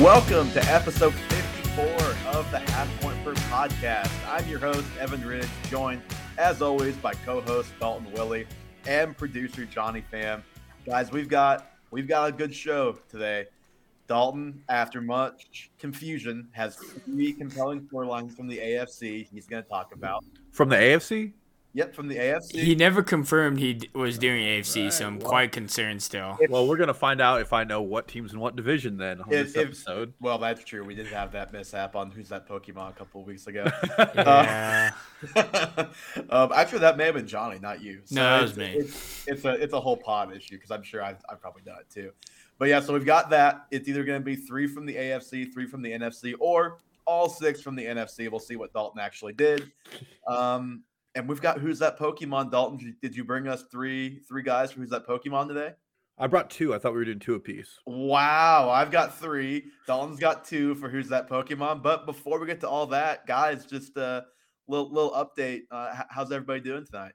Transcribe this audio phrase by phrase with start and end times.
[0.00, 1.84] Welcome to episode 54
[2.32, 4.12] of the Half Point podcast.
[4.28, 6.02] I'm your host, Evan Ridge, joined
[6.38, 8.46] as always by co-host Dalton Willie
[8.86, 10.44] and producer Johnny Pham.
[10.86, 13.46] Guys, we've got we've got a good show today.
[14.06, 19.92] Dalton, after much confusion, has three compelling storylines from the AFC he's going to talk
[19.92, 20.24] about.
[20.52, 21.32] From the AFC?
[21.78, 22.60] Yep, from the AFC.
[22.60, 26.36] He never confirmed he d- was doing AFC, right, so I'm well, quite concerned still.
[26.40, 29.20] If, well, we're gonna find out if I know what teams in what division then
[29.20, 30.08] on if, this episode.
[30.08, 30.82] If, well, that's true.
[30.82, 33.64] We did have that mishap on who's that Pokemon a couple of weeks ago.
[33.98, 34.90] yeah.
[35.36, 35.84] Uh,
[36.30, 38.00] um, actually, that may have been Johnny, not you.
[38.06, 38.72] So no, that was me.
[38.72, 41.76] It's, it's, a it's a whole pod issue because I'm sure I've, I've probably done
[41.78, 42.10] it too.
[42.58, 43.66] But yeah, so we've got that.
[43.70, 47.28] It's either going to be three from the AFC, three from the NFC, or all
[47.28, 48.28] six from the NFC.
[48.28, 49.70] We'll see what Dalton actually did.
[50.26, 50.82] Um,
[51.18, 52.96] and we've got who's that Pokemon, Dalton?
[53.02, 55.72] Did you bring us three three guys for who's that Pokemon today?
[56.16, 56.74] I brought two.
[56.74, 57.78] I thought we were doing two apiece.
[57.86, 59.64] Wow, I've got three.
[59.86, 61.82] Dalton's got two for who's that Pokemon.
[61.82, 64.26] But before we get to all that, guys, just a
[64.68, 65.62] little little update.
[65.70, 67.12] Uh, how's everybody doing tonight?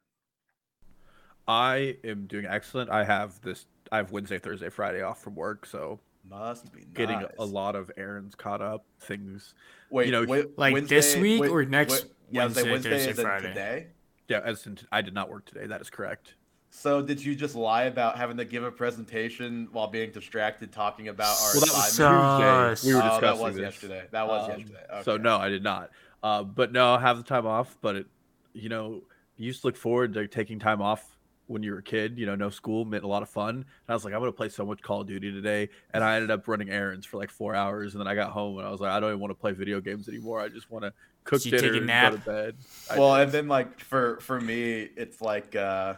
[1.48, 2.90] I am doing excellent.
[2.90, 3.66] I have this.
[3.92, 6.90] I have Wednesday, Thursday, Friday off from work, so must be nice.
[6.94, 8.86] getting a lot of errands caught up.
[9.00, 9.54] Things.
[9.90, 13.22] Wait, you know, wait, like Wednesday, this week wait, or next yeah, Wednesday, Wednesday, Thursday,
[13.22, 13.48] Friday.
[13.50, 13.88] Today.
[14.27, 15.67] Yeah, as in, I did not work today.
[15.67, 16.35] That is correct.
[16.75, 21.07] So did you just lie about having to give a presentation while being distracted talking
[21.07, 22.89] about our well, that was Tuesday.
[22.89, 23.61] We were discussing oh, that was this.
[23.61, 24.03] yesterday.
[24.09, 24.79] That was um, yesterday.
[24.91, 25.03] Okay.
[25.03, 25.91] So no, I did not.
[26.23, 27.77] Uh, but no, I have the time off.
[27.81, 28.07] But it,
[28.53, 29.03] you know,
[29.38, 31.12] you used to look forward to taking time off
[31.54, 32.18] when you were a kid.
[32.18, 33.56] You know, no school meant a lot of fun.
[33.56, 35.69] And I was like, I'm gonna play so much Call of Duty today.
[35.94, 37.94] And I ended up running errands for like four hours.
[37.94, 39.53] And then I got home and I was like, I don't even want to play
[39.53, 40.42] video games anymore.
[40.42, 40.94] I just want to
[41.24, 42.12] cook so dinner and nap?
[42.12, 42.56] go to bed.
[42.97, 45.96] well, and then like for for me, it's like uh,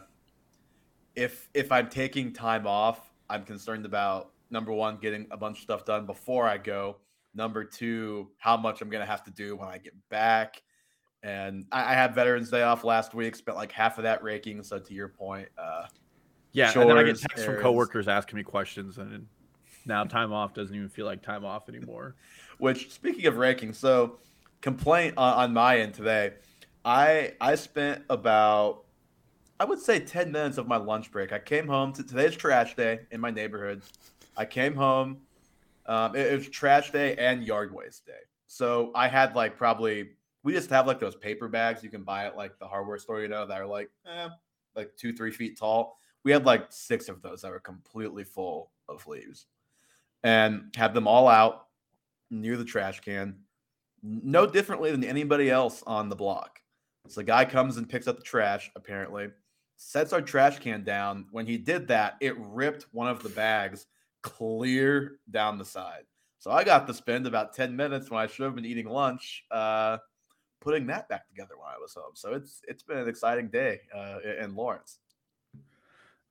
[1.15, 2.99] if if I'm taking time off,
[3.29, 6.97] I'm concerned about number one getting a bunch of stuff done before I go.
[7.33, 10.61] Number two, how much I'm gonna have to do when I get back.
[11.25, 13.35] And I, I had Veterans Day off last week.
[13.35, 14.61] Spent like half of that raking.
[14.61, 15.87] So to your point, uh,
[16.51, 16.71] yeah.
[16.71, 19.25] Chores, and then I get texts from coworkers asking me questions, and
[19.87, 22.15] now time off doesn't even feel like time off anymore.
[22.59, 24.19] Which, speaking of raking, so
[24.61, 26.33] complaint on, on my end today.
[26.83, 28.83] I I spent about
[29.59, 31.31] I would say 10 minutes of my lunch break.
[31.31, 33.81] I came home to today's trash day in my neighborhood.
[34.37, 35.17] I came home.
[35.87, 38.13] Um, it, it, was trash day and yard waste day.
[38.47, 40.09] So I had like probably
[40.45, 43.21] we just have like those paper bags you can buy at like the hardware store,
[43.21, 44.29] you know, that are like eh,
[44.75, 45.97] like two three feet tall.
[46.23, 49.47] We had like six of those that were completely full of leaves,
[50.23, 51.65] and had them all out
[52.29, 53.35] near the trash can
[54.05, 56.59] no differently than anybody else on the block.
[57.07, 59.29] So the guy comes and picks up the trash, apparently,
[59.77, 61.25] sets our trash can down.
[61.31, 63.87] When he did that, it ripped one of the bags
[64.21, 66.03] clear down the side.
[66.37, 69.43] So I got to spend about 10 minutes when I should have been eating lunch,
[69.49, 69.97] uh,
[70.61, 72.13] putting that back together when I was home.
[72.13, 74.99] So it's it's been an exciting day uh, in Lawrence.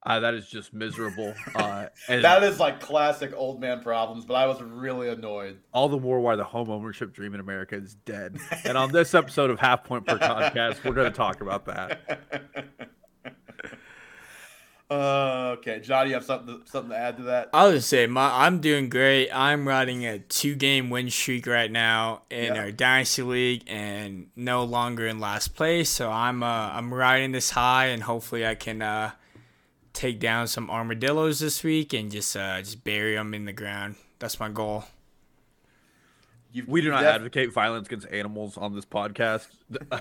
[0.06, 1.34] Uh, that is just miserable.
[1.54, 5.58] Uh, that is like classic old man problems, but I was really annoyed.
[5.72, 8.36] All the more why the home ownership dream in America is dead.
[8.64, 12.90] and on this episode of Half Point Per Podcast, we're going to talk about that.
[14.94, 17.50] Uh, okay, Johnny, you have something to, something to add to that?
[17.52, 19.30] I was say my I'm doing great.
[19.30, 24.62] I'm riding a two game win streak right now in our dynasty league, and no
[24.64, 25.90] longer in last place.
[25.90, 29.12] So I'm uh I'm riding this high, and hopefully I can uh
[29.92, 33.96] take down some armadillos this week and just uh, just bury them in the ground.
[34.18, 34.84] That's my goal.
[36.52, 39.46] You've, we do not def- advocate violence against animals on this podcast.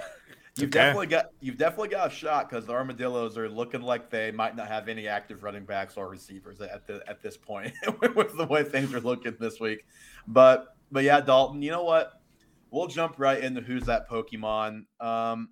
[0.57, 0.79] you've okay.
[0.79, 4.55] definitely got you've definitely got a shot because the armadillos are looking like they might
[4.55, 7.73] not have any active running backs or receivers at the at this point
[8.15, 9.85] with the way things are looking this week.
[10.27, 12.21] But but yeah, Dalton, you know what?
[12.69, 14.85] We'll jump right into who's that Pokemon.
[15.00, 15.50] Um,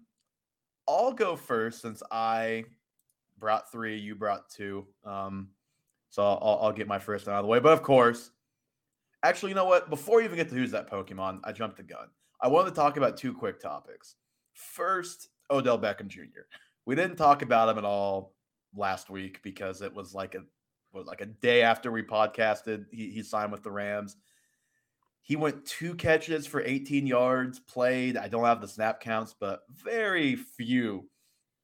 [0.88, 2.66] I'll go first since I
[3.38, 4.88] brought three, you brought two.
[5.04, 5.50] Um,
[6.10, 7.60] so I'll, I'll get my first one out of the way.
[7.60, 8.32] But of course,
[9.24, 9.90] actually, you know what?
[9.90, 12.08] Before you even get to who's that Pokemon, I jumped the gun.
[12.42, 14.16] I wanted to talk about two quick topics.
[14.54, 16.42] First, Odell Beckham Jr.
[16.86, 18.34] We didn't talk about him at all
[18.76, 20.44] last week because it was like a
[20.94, 22.86] was like a day after we podcasted.
[22.92, 24.18] He, he signed with the Rams.
[25.22, 28.18] He went two catches for 18 yards, played.
[28.18, 31.08] I don't have the snap counts, but very few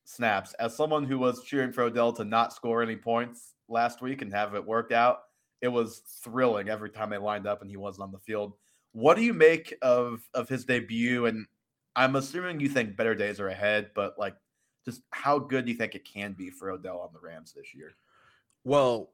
[0.05, 0.53] snaps.
[0.53, 4.31] As someone who was cheering for Odell to not score any points last week and
[4.31, 5.19] have it worked out,
[5.61, 8.53] it was thrilling every time they lined up and he wasn't on the field.
[8.93, 11.25] What do you make of of his debut?
[11.25, 11.45] And
[11.97, 14.35] I'm assuming you think better days are ahead, but like,
[14.85, 17.73] just how good do you think it can be for Odell on the Rams this
[17.73, 17.91] year?
[18.63, 19.09] Well,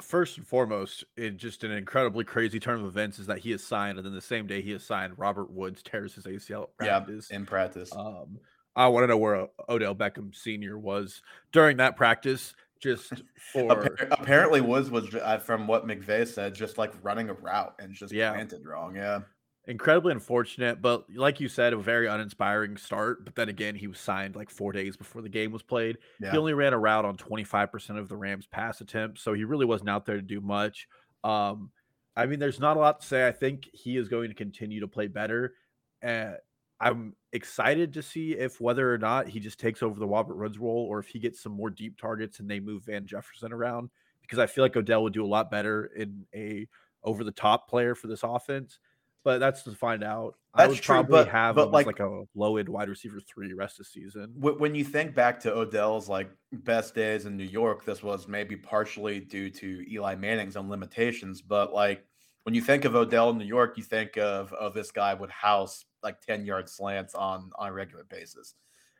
[0.00, 3.66] first and foremost, it just an incredibly crazy turn of events is that he is
[3.66, 7.28] signed, and then the same day he is signed, Robert Woods tears his ACL practice.
[7.30, 7.90] Yeah, in practice.
[7.96, 8.38] Um,
[8.76, 10.78] I want to know where Odell Beckham Sr.
[10.78, 12.54] was during that practice.
[12.80, 13.12] Just
[13.52, 17.92] for apparently Woods was uh, from what McVay said, just like running a route and
[17.92, 18.32] just yeah.
[18.32, 18.94] planted wrong.
[18.94, 19.20] Yeah,
[19.68, 20.82] incredibly unfortunate.
[20.82, 23.24] But like you said, a very uninspiring start.
[23.24, 25.98] But then again, he was signed like four days before the game was played.
[26.20, 26.32] Yeah.
[26.32, 29.34] He only ran a route on twenty five percent of the Rams' pass attempts, so
[29.34, 30.88] he really wasn't out there to do much.
[31.22, 31.70] Um,
[32.16, 33.28] I mean, there's not a lot to say.
[33.28, 35.54] I think he is going to continue to play better.
[36.02, 36.32] Uh,
[36.80, 40.58] I'm excited to see if whether or not he just takes over the Robert Woods
[40.58, 43.90] role or if he gets some more deep targets and they move Van Jefferson around
[44.22, 46.68] because I feel like Odell would do a lot better in a
[47.02, 48.78] over the top player for this offense.
[49.24, 50.36] But that's to find out.
[50.56, 53.20] That's I would true, probably but, have but like, like a low end wide receiver
[53.20, 54.32] three rest of the season.
[54.36, 58.56] When you think back to Odell's like best days in New York, this was maybe
[58.56, 61.42] partially due to Eli Manning's own limitations.
[61.42, 62.04] But like
[62.44, 65.30] when you think of Odell in New York, you think of of this guy would
[65.30, 68.54] house like 10 yard slants on on a regular basis.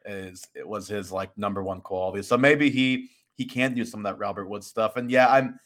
[0.04, 2.22] Is it was his like number one quality.
[2.22, 4.96] So maybe he he can do some of that Robert Woods stuff.
[4.96, 5.58] And yeah, I'm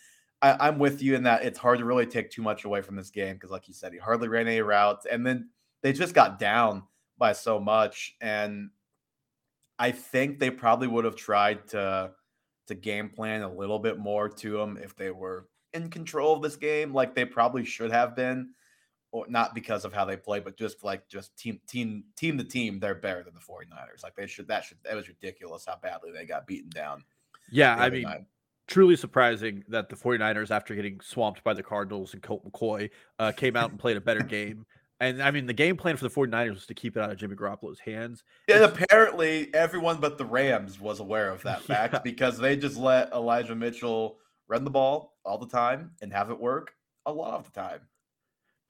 [0.43, 2.97] I, am with you in that it's hard to really take too much away from
[2.97, 5.51] this game because, like you said, he hardly ran any routes, and then
[5.83, 6.83] they just got down
[7.17, 8.17] by so much.
[8.21, 8.71] And
[9.79, 12.13] I think they probably would have tried to
[12.67, 16.43] to game plan a little bit more to him if they were in control of
[16.43, 18.51] this game, like they probably should have been
[19.13, 22.45] or not because of how they play, but just like just team team team the
[22.45, 24.03] team, they're better than the 49ers.
[24.03, 27.05] Like they should that should that was ridiculous how badly they got beaten down.
[27.51, 28.25] Yeah, I mean night.
[28.73, 32.89] Truly surprising that the 49ers after getting swamped by the Cardinals and Colt McCoy
[33.19, 34.65] uh, came out and played a better game.
[34.99, 37.19] And I mean the game plan for the 49ers was to keep it out of
[37.19, 38.25] Jimmy Garoppolo's hands.
[38.49, 42.01] And apparently everyone but the Rams was aware of that fact yeah.
[42.03, 44.17] because they just let Elijah Mitchell
[44.49, 46.75] run the ball all the time and have it work
[47.05, 47.81] a lot of the time.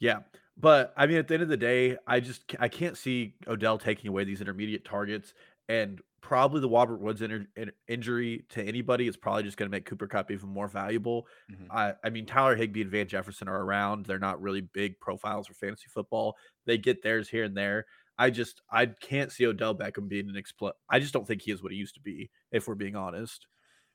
[0.01, 0.21] Yeah.
[0.57, 3.79] But I mean, at the end of the day, I just I can't see Odell
[3.79, 5.33] taking away these intermediate targets,
[5.69, 9.75] and probably the Robert Woods in, in, injury to anybody is probably just going to
[9.75, 11.27] make Cooper Kupp even more valuable.
[11.51, 11.71] Mm-hmm.
[11.71, 15.49] I, I mean, Tyler Higbee and Van Jefferson are around; they're not really big profiles
[15.49, 16.37] for fantasy football.
[16.65, 17.85] They get theirs here and there.
[18.17, 20.73] I just I can't see Odell Beckham being an expl.
[20.89, 22.31] I just don't think he is what he used to be.
[22.53, 23.47] If we're being honest.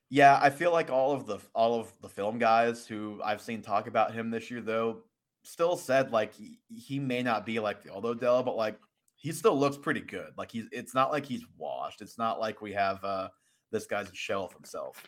[0.10, 3.62] Yeah, I feel like all of the all of the film guys who I've seen
[3.62, 5.04] talk about him this year, though,
[5.44, 8.78] still said like he, he may not be like the old Odell, but like
[9.18, 10.31] he still looks pretty good.
[10.38, 12.02] Like he's it's not like he's washed.
[12.02, 13.30] It's not like we have uh
[13.72, 15.04] this guy's a shell of himself.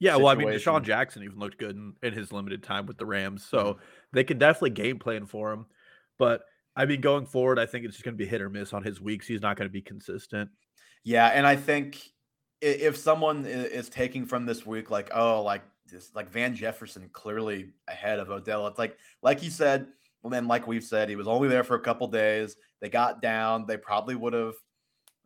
[0.00, 0.22] Yeah, situation.
[0.22, 3.06] well, I mean, DeSean Jackson even looked good in, in his limited time with the
[3.06, 3.80] Rams, so mm-hmm.
[4.12, 5.66] they can definitely game plan for him.
[6.18, 6.42] But
[6.76, 8.84] I mean, going forward, I think it's just going to be hit or miss on
[8.84, 9.26] his weeks.
[9.26, 10.50] He's not going to be consistent.
[11.02, 12.00] Yeah, and I think
[12.60, 17.70] if someone is taking from this week, like, oh, like just like Van Jefferson clearly
[17.88, 18.66] ahead of Odell.
[18.66, 19.88] It's like like you said,
[20.24, 22.56] and then like we've said, he was only there for a couple days.
[22.80, 23.66] They got down.
[23.66, 24.54] They probably would have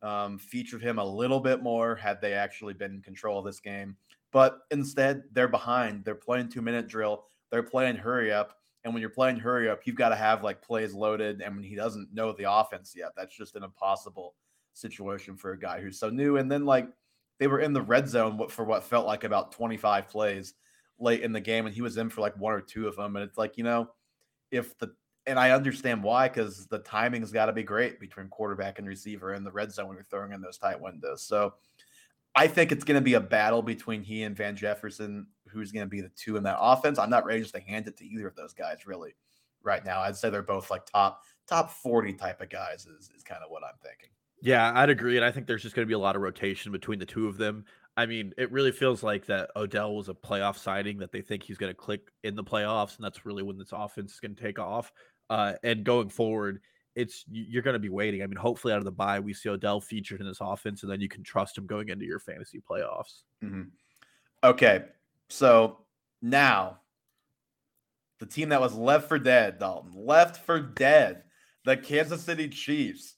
[0.02, 3.60] um, featured him a little bit more had they actually been in control of this
[3.60, 3.96] game.
[4.32, 6.04] But instead, they're behind.
[6.04, 7.24] They're playing two minute drill.
[7.50, 8.58] They're playing hurry up.
[8.84, 11.40] And when you're playing hurry up, you've got to have like plays loaded.
[11.40, 14.34] And when he doesn't know the offense yet, that's just an impossible
[14.72, 16.38] situation for a guy who's so new.
[16.38, 16.88] And then like
[17.38, 20.54] they were in the red zone for what felt like about 25 plays
[20.98, 23.16] late in the game, and he was in for like one or two of them.
[23.16, 23.90] And it's like, you know,
[24.52, 24.92] if the
[25.26, 29.34] and I understand why, because the timing's got to be great between quarterback and receiver
[29.34, 31.22] in the red zone when you're throwing in those tight windows.
[31.22, 31.54] So
[32.34, 35.86] I think it's going to be a battle between he and Van Jefferson, who's going
[35.86, 36.98] to be the two in that offense.
[36.98, 39.14] I'm not ready just to hand it to either of those guys really
[39.62, 40.00] right now.
[40.00, 43.50] I'd say they're both like top top 40 type of guys is, is kind of
[43.50, 44.08] what I'm thinking.
[44.40, 45.16] Yeah, I'd agree.
[45.16, 47.28] And I think there's just going to be a lot of rotation between the two
[47.28, 47.64] of them.
[47.96, 51.42] I mean, it really feels like that Odell was a playoff signing that they think
[51.42, 52.96] he's going to click in the playoffs.
[52.96, 54.92] And that's really when this offense is going to take off.
[55.28, 56.60] Uh, and going forward,
[56.94, 58.22] it's you're going to be waiting.
[58.22, 60.92] I mean, hopefully out of the bye, we see Odell featured in this offense, and
[60.92, 63.22] then you can trust him going into your fantasy playoffs.
[63.42, 63.62] Mm-hmm.
[64.44, 64.84] Okay.
[65.28, 65.78] So
[66.20, 66.78] now
[68.20, 71.24] the team that was left for dead, Dalton, left for dead,
[71.64, 73.16] the Kansas City Chiefs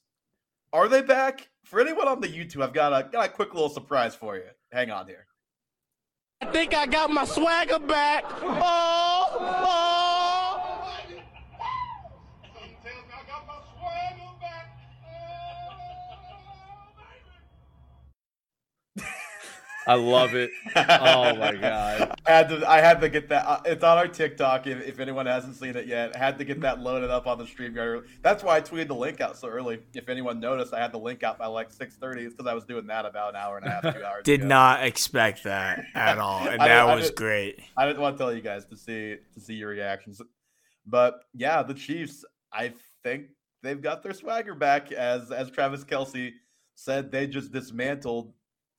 [0.75, 1.47] are they back?
[1.63, 4.49] For anyone on the YouTube, I've got a got a quick little surprise for you.
[4.75, 5.25] Hang on here.
[6.41, 8.25] I think I got my swagger back.
[8.41, 9.84] Oh, oh.
[19.87, 20.51] I love it.
[20.75, 22.19] Oh my god!
[22.25, 22.69] I had to.
[22.69, 23.47] I had to get that.
[23.47, 24.65] Uh, it's on our TikTok.
[24.65, 27.37] If, if anyone hasn't seen it yet, I had to get that loaded up on
[27.37, 28.07] the StreamYard.
[28.21, 29.79] That's why I tweeted the link out so early.
[29.93, 32.23] If anyone noticed, I had the link out by like six thirty.
[32.23, 34.23] It's because I was doing that about an hour and a half, two hours.
[34.23, 34.49] Did ago.
[34.49, 37.59] not expect that at all, and that was great.
[37.77, 40.21] I didn't want to tell you guys to see to see your reactions,
[40.85, 42.25] but yeah, the Chiefs.
[42.51, 42.73] I
[43.03, 43.27] think
[43.61, 46.31] they've got their swagger back, as as Travis Kelce
[46.73, 47.11] said.
[47.11, 48.31] They just dismantled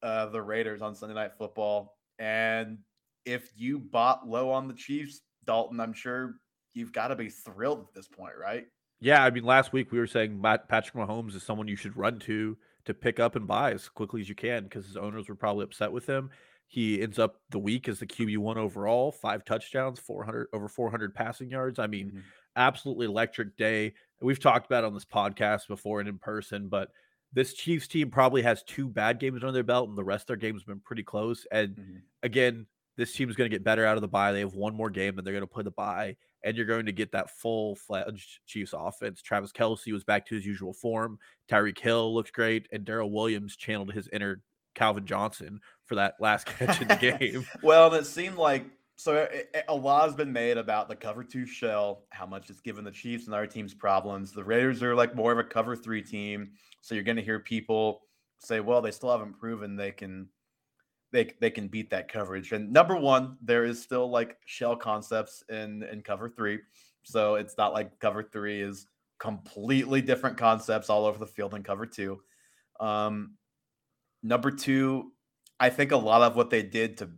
[0.03, 1.97] uh, the Raiders on Sunday Night Football.
[2.19, 2.79] And
[3.25, 6.37] if you bought low on the Chiefs, Dalton, I'm sure
[6.75, 8.67] you've got to be thrilled at this point, right?
[9.01, 11.97] Yeah, I mean, last week we were saying Matt, Patrick Mahomes is someone you should
[11.97, 15.29] run to to pick up and buy as quickly as you can because his owners
[15.29, 16.31] were probably upset with him.
[16.69, 21.15] He ends up the week as the QB one overall, five touchdowns, 400 over 400
[21.15, 21.79] passing yards.
[21.79, 22.19] I mean, mm-hmm.
[22.57, 23.95] absolutely electric day.
[24.21, 26.91] We've talked about on this podcast before and in person, but
[27.37, 30.27] this Chiefs team probably has two bad games under their belt, and the rest of
[30.29, 31.47] their games have been pretty close.
[31.53, 31.97] And mm-hmm.
[32.23, 32.67] again,
[32.97, 34.33] this team is going to get better out of the bye.
[34.33, 36.87] They have one more game, and they're going to play the bye, and you're going
[36.87, 39.21] to get that full fledged Chiefs offense.
[39.21, 41.19] Travis Kelce was back to his usual form.
[41.51, 44.41] Tyreek Hill looked great, and Darrel Williams channeled his inner
[44.75, 47.47] Calvin Johnson for that last catch in the game.
[47.63, 48.65] well, and it seemed like
[48.97, 52.49] so it, it, a lot has been made about the cover two shell, how much
[52.49, 54.33] it's given the Chiefs and other teams problems.
[54.33, 56.53] The Raiders are like more of a cover three team.
[56.87, 58.03] So you're going to hear people
[58.39, 60.29] say, well, they still haven't proven they can
[61.11, 62.53] they they can beat that coverage.
[62.53, 66.61] And number one, there is still like shell concepts in in cover three.
[67.03, 68.87] So it's not like cover three is
[69.19, 72.21] completely different concepts all over the field in cover two.
[72.79, 73.35] Um,
[74.23, 75.11] number two,
[75.59, 77.11] I think a lot of what they did to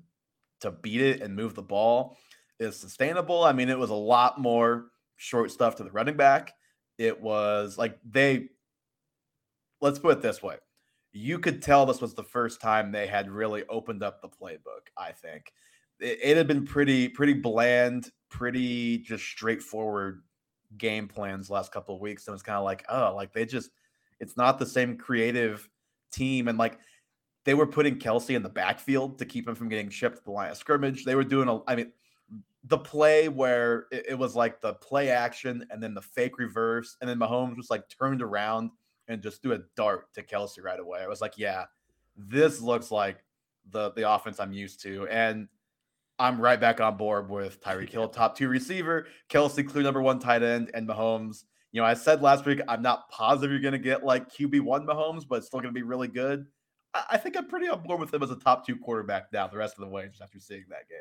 [0.61, 2.17] to beat it and move the ball
[2.59, 3.45] is sustainable.
[3.45, 6.55] I mean, it was a lot more short stuff to the running back.
[6.97, 8.49] It was like they
[9.81, 10.57] let's put it this way.
[11.13, 14.89] You could tell this was the first time they had really opened up the playbook,
[14.97, 15.53] I think.
[16.01, 20.23] It, it had been pretty pretty bland, pretty just straightforward
[20.77, 23.71] game plans last couple of weeks and it's kind of like, oh, like they just
[24.21, 25.69] it's not the same creative
[26.13, 26.79] team and like
[27.45, 30.31] they were putting Kelce in the backfield to keep him from getting shipped to the
[30.31, 31.05] line of scrimmage.
[31.05, 31.93] They were doing a I mean
[32.65, 36.97] the play where it, it was like the play action and then the fake reverse
[37.01, 38.71] and then Mahomes was like turned around
[39.09, 41.01] and just do a dart to Kelce right away.
[41.01, 41.65] I was like, yeah,
[42.17, 43.19] this looks like
[43.71, 45.07] the the offense I'm used to.
[45.09, 45.49] And
[46.19, 50.19] I'm right back on board with Tyreek Hill, top two receiver, Kelce, clear number one
[50.19, 51.45] tight end, and Mahomes.
[51.71, 54.87] You know, I said last week, I'm not positive you're going to get like QB1
[54.87, 56.47] Mahomes, but it's still going to be really good.
[56.95, 59.47] I, I think I'm pretty on board with him as a top two quarterback now,
[59.47, 60.99] the rest of the way, just after seeing that game.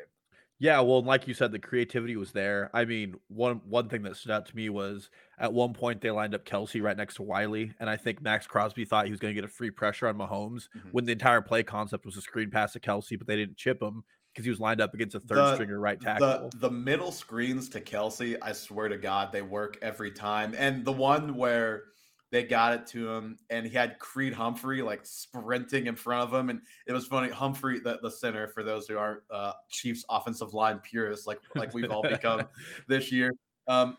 [0.59, 2.71] Yeah, well, like you said, the creativity was there.
[2.73, 6.09] I mean, one one thing that stood out to me was at one point they
[6.09, 9.19] lined up Kelce right next to Wylie, and I think Maxx Crosby thought he was
[9.19, 10.89] going to get a free pressure on Mahomes mm-hmm.
[10.91, 13.81] when the entire play concept was a screen pass to Kelce, but they didn't chip
[13.81, 16.49] him because he was lined up against a third the, stringer right tackle.
[16.51, 20.53] The, the middle screens to Kelce, I swear to God, they work every time.
[20.57, 21.85] And the one where
[22.31, 26.38] they got it to him, and he had Creed Humphrey like sprinting in front of
[26.38, 27.29] him, and it was funny.
[27.29, 31.74] Humphrey, the, the center, for those who aren't uh, Chiefs offensive line purists, like like
[31.74, 32.43] we've all become
[32.88, 33.31] this year.
[33.67, 33.98] Um,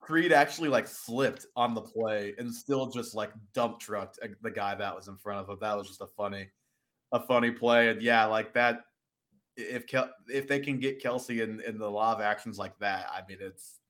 [0.00, 4.74] Creed actually like slipped on the play and still just like dump trucked the guy
[4.74, 5.58] that was in front of him.
[5.60, 6.48] That was just a funny,
[7.12, 7.88] a funny play.
[7.90, 8.80] And yeah, like that.
[9.56, 13.06] If Kel- if they can get Kelce in in the law of actions like that,
[13.12, 13.80] I mean, it's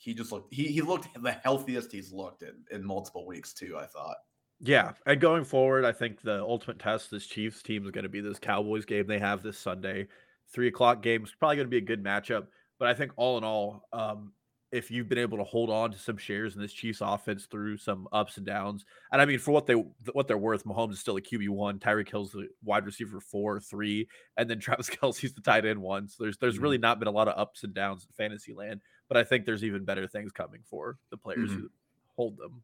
[0.00, 3.76] he just looked he he looked the healthiest he's looked in in multiple weeks too.
[3.78, 4.16] I thought.
[4.58, 8.10] Yeah, and going forward, I think the ultimate test this Chiefs team is going to
[8.10, 10.08] be this Cowboys game they have this Sunday,
[10.52, 11.22] three o'clock game.
[11.22, 12.46] It's probably going to be a good matchup.
[12.78, 14.32] But I think all in all, um,
[14.72, 17.76] if you've been able to hold on to some shares in this Chiefs offense through
[17.76, 19.74] some ups and downs, and I mean for what they
[20.12, 23.60] what they're worth, Mahomes is still a QB one, Tyreek Hill's the wide receiver four,
[23.60, 26.08] three, and then Travis Kelce's the tight end one.
[26.08, 26.62] So there's there's mm-hmm.
[26.62, 28.80] really not been a lot of ups and downs in fantasy land
[29.10, 31.62] but I think there's even better things coming for the players mm-hmm.
[31.62, 31.70] who
[32.16, 32.62] hold them.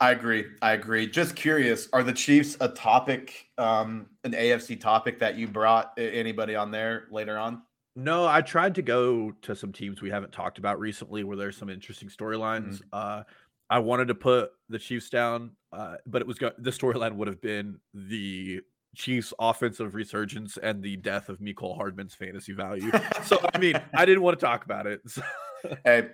[0.00, 0.44] I agree.
[0.62, 1.08] I agree.
[1.08, 6.54] Just curious, are the Chiefs a topic, um, an AFC topic that you brought anybody
[6.54, 7.62] on there later on?
[7.96, 11.56] No, I tried to go to some teams we haven't talked about recently where there's
[11.56, 12.74] some interesting storylines.
[12.74, 12.88] Mm-hmm.
[12.92, 13.22] Uh,
[13.68, 17.28] I wanted to put the Chiefs down, uh, but it was go- the storyline would
[17.28, 18.60] have been the
[18.94, 22.90] Chiefs offensive resurgence and the death of Mecole Hardman's fantasy value.
[23.24, 25.00] so I mean, I didn't want to talk about it.
[25.10, 25.22] So
[25.84, 26.08] hey,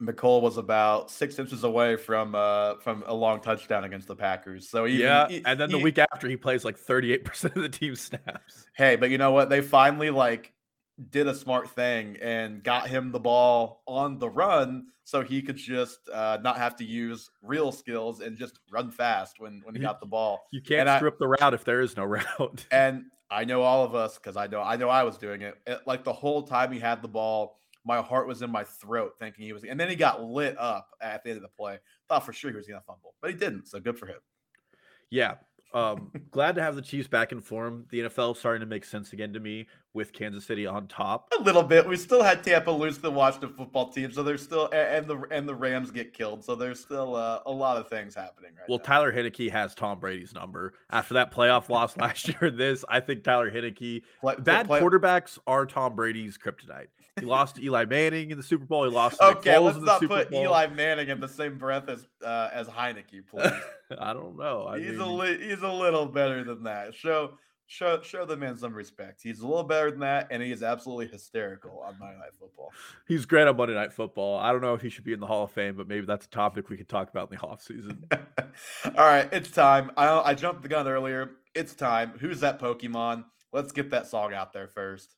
[0.00, 4.68] Mecole was about six inches away from uh from a long touchdown against the Packers.
[4.68, 7.24] So even, yeah, he, and then the he, week after he plays like thirty eight
[7.24, 8.66] percent of the team snaps.
[8.76, 9.48] Hey, but you know what?
[9.48, 10.52] They finally like
[11.10, 15.56] did a smart thing and got him the ball on the run so he could
[15.56, 19.80] just uh, not have to use real skills and just run fast when when he
[19.80, 20.46] got the ball.
[20.52, 22.66] You can't and screw I, the route if there is no route.
[22.70, 25.56] and I know all of us because I know I know I was doing it.
[25.66, 25.80] it.
[25.86, 29.44] Like the whole time he had the ball, my heart was in my throat thinking
[29.44, 29.64] he was.
[29.64, 31.78] And then he got lit up at the end of the play.
[32.08, 33.66] Thought for sure he was going to fumble, but he didn't.
[33.68, 34.18] So good for him.
[35.10, 35.36] Yeah,
[35.74, 37.86] um, glad to have the Chiefs back in form.
[37.90, 41.32] The NFL starting to make sense again to me with Kansas City on top.
[41.38, 41.86] A little bit.
[41.86, 45.48] We still had Tampa lose the Washington football team, so there's still and the and
[45.48, 48.78] the Rams get killed, so there's still uh, a lot of things happening right Well,
[48.78, 48.84] now.
[48.84, 52.50] Tyler Heinicke has Tom Brady's number after that playoff loss last year.
[52.50, 54.02] This I think Tyler Heinicke.
[54.20, 56.88] Play, bad play, quarterbacks are Tom Brady's kryptonite.
[57.20, 58.84] He lost to Eli Manning in the Super Bowl.
[58.84, 59.20] He lost.
[59.20, 60.42] okay, let's not put Bowl.
[60.42, 63.52] Eli Manning in the same breath as uh, as Heinicke, please.
[63.98, 64.66] I don't know.
[64.66, 66.94] I he's mean, a li- he's a little better than that.
[66.94, 67.32] Show
[67.66, 69.20] show show the man some respect.
[69.22, 72.72] He's a little better than that, and he is absolutely hysterical on Monday Night Football.
[73.06, 74.38] He's great on Monday Night Football.
[74.38, 76.26] I don't know if he should be in the Hall of Fame, but maybe that's
[76.26, 78.04] a topic we could talk about in the off season.
[78.12, 79.90] All right, it's time.
[79.96, 81.30] I I jumped the gun earlier.
[81.54, 82.12] It's time.
[82.20, 83.24] Who's that Pokemon?
[83.52, 85.14] Let's get that song out there first.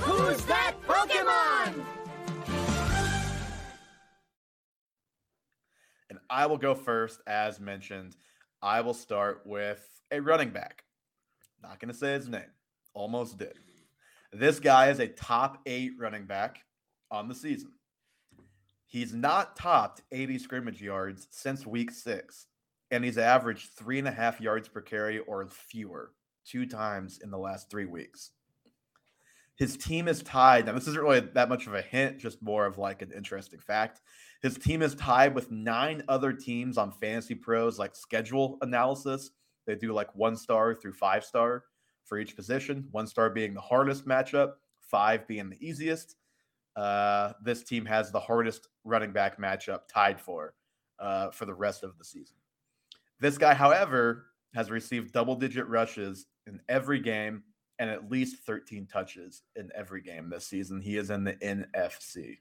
[0.00, 1.84] Who's that Pokemon?
[6.10, 8.16] And I will go first, as mentioned.
[8.62, 10.84] I will start with a running back.
[11.62, 12.42] Not going to say his name.
[12.94, 13.54] Almost did.
[14.32, 16.64] This guy is a top eight running back
[17.10, 17.72] on the season.
[18.86, 22.46] He's not topped 80 scrimmage yards since week six,
[22.90, 26.12] and he's averaged three and a half yards per carry or fewer
[26.44, 28.30] two times in the last three weeks.
[29.56, 30.66] His team is tied.
[30.66, 33.60] Now, this isn't really that much of a hint, just more of like an interesting
[33.60, 34.00] fact.
[34.42, 39.30] His team is tied with nine other teams on Fantasy Pros, like schedule analysis.
[39.66, 41.64] They do like one star through five star
[42.04, 46.16] for each position, one star being the hardest matchup, five being the easiest.
[46.76, 50.54] Uh, this team has the hardest running back matchup tied for
[50.98, 52.36] uh, for the rest of the season.
[53.20, 57.44] This guy, however, has received double digit rushes in every game
[57.78, 60.80] and at least 13 touches in every game this season.
[60.80, 62.38] He is in the NFC.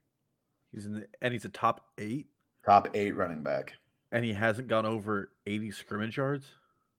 [0.72, 2.28] He's in the, and he's a top eight.
[2.66, 3.74] Top eight running back.
[4.12, 6.46] And he hasn't gone over 80 scrimmage yards?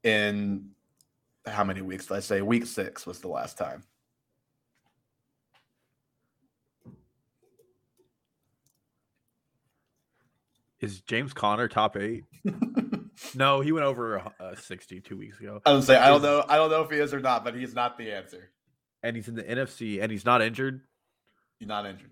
[0.02, 0.70] In
[1.46, 2.42] how many weeks did I say?
[2.42, 3.84] Week six was the last time.
[10.80, 12.24] Is James Conner top eight?
[13.34, 15.60] No, he went over uh, 60 two weeks ago.
[15.64, 16.44] I was say I don't know.
[16.48, 18.50] I don't know if he is or not, but he's not the answer.
[19.02, 20.80] And he's in the NFC, and he's not injured.
[21.58, 22.10] He's not injured.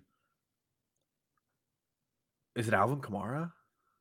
[2.55, 3.53] Is it Alvin Kamara?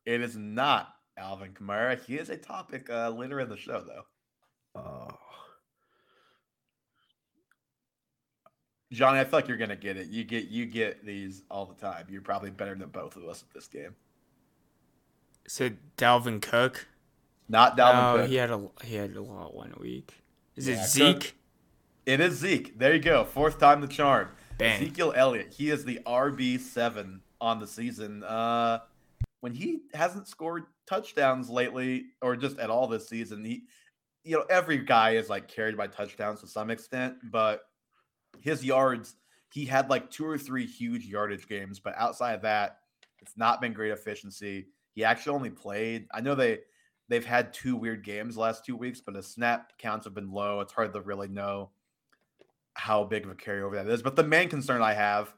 [0.06, 2.04] It is not Alvin Kamara.
[2.04, 4.82] He is a topic uh, later in the show, though.
[4.82, 5.18] Oh.
[8.92, 10.08] Johnny, I feel like you're gonna get it.
[10.08, 12.08] You get you get these all the time.
[12.10, 13.96] You're probably better than both of us at this game.
[15.46, 16.88] Is it Dalvin Cook?
[17.52, 18.24] Not Dalvin.
[18.24, 20.14] Oh, he had a he had a lot one week.
[20.56, 21.20] Is yeah, it Zeke?
[21.20, 21.34] Cook.
[22.06, 22.80] It is Zeke.
[22.80, 23.26] There you go.
[23.26, 24.30] Fourth time the charm.
[24.58, 24.82] Bang.
[24.82, 25.54] Ezekiel Elliott.
[25.54, 28.24] He is the RB seven on the season.
[28.24, 28.80] Uh,
[29.42, 33.64] when he hasn't scored touchdowns lately, or just at all this season, he,
[34.24, 37.64] you know, every guy is like carried by touchdowns to some extent, but
[38.40, 39.16] his yards,
[39.52, 42.78] he had like two or three huge yardage games, but outside of that,
[43.20, 44.68] it's not been great efficiency.
[44.94, 46.08] He actually only played.
[46.14, 46.60] I know they
[47.12, 50.62] they've had two weird games last two weeks, but the snap counts have been low.
[50.62, 51.72] It's hard to really know
[52.74, 54.02] how big of a carryover that is.
[54.02, 55.34] But the main concern I have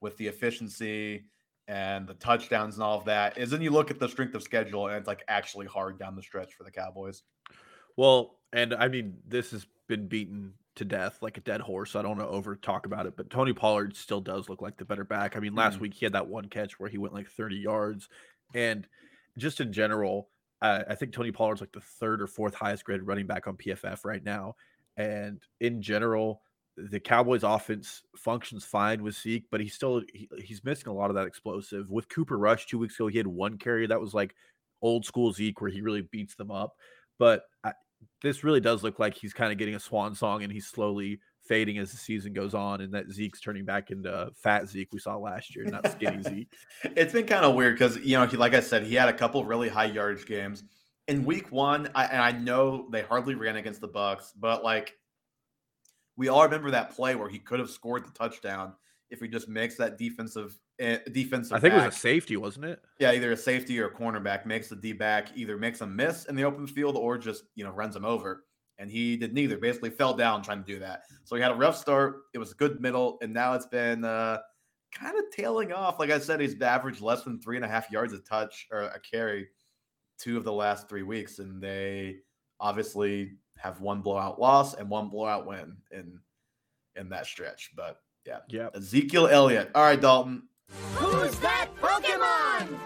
[0.00, 1.26] with the efficiency
[1.66, 4.42] and the touchdowns and all of that is then you look at the strength of
[4.42, 7.22] schedule and it's like actually hard down the stretch for the Cowboys.
[7.96, 11.94] Well, and I mean, this has been beaten to death like a dead horse.
[11.94, 14.78] I don't want to over talk about it, but Tony Pollard still does look like
[14.78, 15.36] the better back.
[15.36, 15.82] I mean, last mm-hmm.
[15.82, 18.08] week he had that one catch where he went like 30 yards.
[18.54, 18.86] And
[19.36, 23.06] just in general, uh, I think Tony Pollard's like the third or fourth highest graded
[23.06, 24.56] running back on PFF right now.
[24.96, 26.42] And in general,
[26.76, 31.10] the Cowboys offense functions fine with Zeke, but he's still he, he's missing a lot
[31.10, 31.90] of that explosive.
[31.90, 34.34] With Cooper Rush two weeks ago, he had one carry that was like
[34.82, 36.74] old school Zeke where he really beats them up.
[37.18, 37.72] But I,
[38.22, 41.20] this really does look like he's kind of getting a swan song and he's slowly
[41.48, 44.98] fading as the season goes on, and that Zeke's turning back into fat Zeke we
[44.98, 46.52] saw last year, not skinny Zeke.
[46.84, 49.12] It's been kind of weird because you know, he, like I said, he had a
[49.12, 50.62] couple really high yardage games
[51.08, 51.88] in Week One.
[51.94, 54.94] I, and I know they hardly ran against the Bucs, but like
[56.16, 58.74] we all remember that play where he could have scored the touchdown
[59.10, 61.56] if he just makes that defensive uh, defensive.
[61.56, 61.82] I think back.
[61.82, 62.80] it was a safety, wasn't it?
[62.98, 66.26] Yeah, either a safety or a cornerback makes the D back either makes a miss
[66.26, 68.44] in the open field or just you know runs him over.
[68.78, 69.58] And he did neither.
[69.58, 71.02] Basically, fell down trying to do that.
[71.24, 72.22] So he had a rough start.
[72.34, 74.38] It was a good middle, and now it's been uh,
[74.92, 75.98] kind of tailing off.
[75.98, 78.82] Like I said, he's averaged less than three and a half yards a touch or
[78.82, 79.48] a carry
[80.18, 82.16] two of the last three weeks, and they
[82.60, 86.18] obviously have one blowout loss and one blowout win in
[86.96, 87.70] in that stretch.
[87.76, 88.68] But yeah, yeah.
[88.74, 89.70] Ezekiel Elliott.
[89.74, 90.42] All right, Dalton.
[90.94, 92.78] Who's that Pokemon?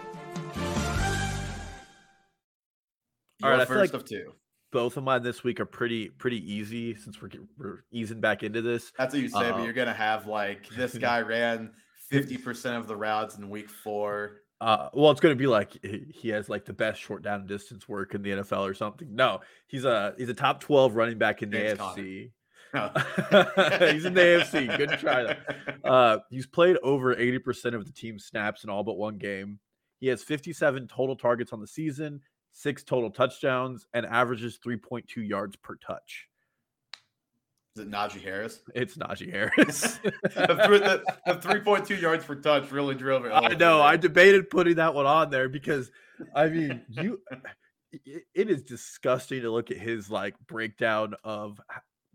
[3.42, 4.33] All right, first like of two.
[4.72, 8.62] Both of mine this week are pretty pretty easy since we're we're easing back into
[8.62, 8.92] this.
[8.98, 11.70] That's what you say, but uh, you're gonna have like this guy ran
[12.08, 14.42] fifty percent of the routes in week four.
[14.62, 17.88] Uh, well, it's going to be like he has like the best short down distance
[17.88, 19.12] work in the NFL or something.
[19.12, 22.30] No, he's a he's a top twelve running back in the James AFC.
[23.92, 24.76] he's in the AFC.
[24.78, 25.24] Good try.
[25.24, 25.38] That.
[25.85, 29.58] Uh, he's played over eighty percent of the team snaps in all but one game.
[29.98, 32.20] He has fifty-seven total targets on the season,
[32.52, 36.28] six total touchdowns, and averages three point two yards per touch.
[37.74, 38.60] Is it Najee Harris?
[38.74, 39.98] It's Najee Harris.
[40.22, 43.30] the, 3.2 yards per touch really drove it.
[43.30, 43.80] I know.
[43.80, 45.90] I debated putting that one on there because,
[46.34, 47.20] I mean, you.
[48.34, 51.60] It is disgusting to look at his like breakdown of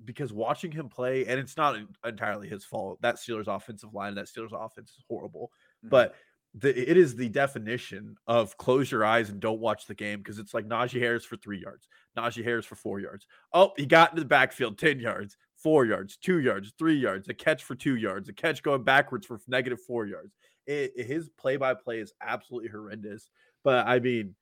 [0.06, 3.00] because watching him play, and it's not entirely his fault.
[3.02, 5.52] That Steelers offensive line, that Steelers offense is horrible,
[5.84, 5.90] mm-hmm.
[5.90, 6.16] but
[6.56, 10.40] the, it is the definition of close your eyes and don't watch the game because
[10.40, 13.28] it's like Najee Harris for three yards, Najee Harris for four yards.
[13.54, 17.34] Oh, he got into the backfield 10 yards four yards, two yards, three yards, a
[17.34, 20.34] catch for two yards, a catch going backwards for negative four yards.
[20.66, 23.30] It, his play by play is absolutely horrendous.
[23.64, 24.36] But I mean,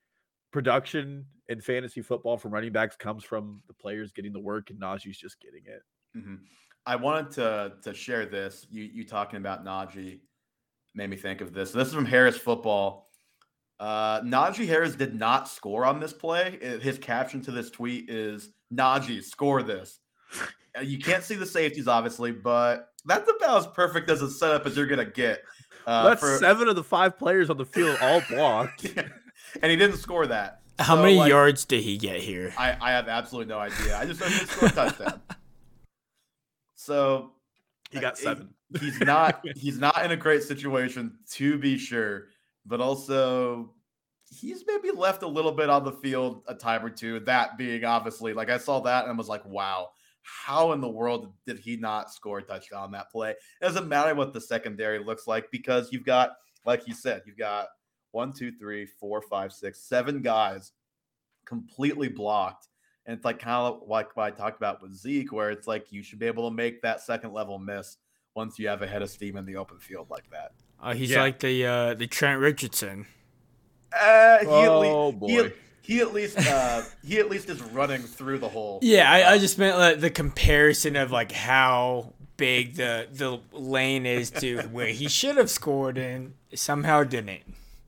[0.52, 4.80] production in fantasy football from running backs comes from the players getting the work, and
[4.80, 5.82] Najee's just getting it.
[6.18, 6.36] Mm-hmm.
[6.86, 8.68] I wanted to to share this.
[8.70, 10.20] You you talking about Najee
[10.96, 11.72] made me think of this.
[11.72, 13.08] This is from Harris Football.
[13.80, 16.58] Uh, Najee Harris did not score on this play.
[16.82, 20.00] His caption to this tweet is Najee, score this.
[20.78, 24.66] Uh, you can't see the safeties, obviously, but that's about as perfect as a setup
[24.66, 25.42] as you're gonna get.
[25.86, 26.38] Uh, that's for...
[26.38, 29.04] seven of the five players on the field all blocked, yeah.
[29.62, 30.62] and he didn't score that.
[30.80, 32.54] How so, many like, yards did he get here?
[32.58, 33.98] I, I have absolutely no idea.
[33.98, 35.22] I just know he scored a touchdown.
[36.78, 37.32] So
[37.90, 38.54] he got seven.
[38.80, 42.28] He's not he's not in a great situation to be sure,
[42.66, 43.74] but also
[44.30, 47.20] he's maybe left a little bit on the field a time or two.
[47.22, 49.90] That being obviously like I saw that and was like, wow,
[50.26, 53.32] how in the world did he not score a touchdown on that play?
[53.32, 56.32] It doesn't matter what the secondary looks like because you've got,
[56.66, 57.68] like you said, you've got
[58.12, 60.72] one, two, three, four, five, six, seven guys
[61.46, 62.68] completely blocked.
[63.06, 65.92] And it's like kind of like what I talked about with Zeke, where it's like
[65.92, 67.98] you should be able to make that second level miss
[68.36, 70.52] once you have a head of steam in the open field like that.
[70.82, 71.22] Uh, he's yeah.
[71.22, 73.08] like the uh, the Trent Richardson.
[73.98, 75.28] Uh, he, oh boy.
[75.28, 75.50] He,
[75.82, 78.80] he at least uh, he at least is running through the hole.
[78.82, 84.06] Yeah, I, I just meant like, the comparison of like how big the the lane
[84.06, 87.44] is to where he should have scored and somehow didn't.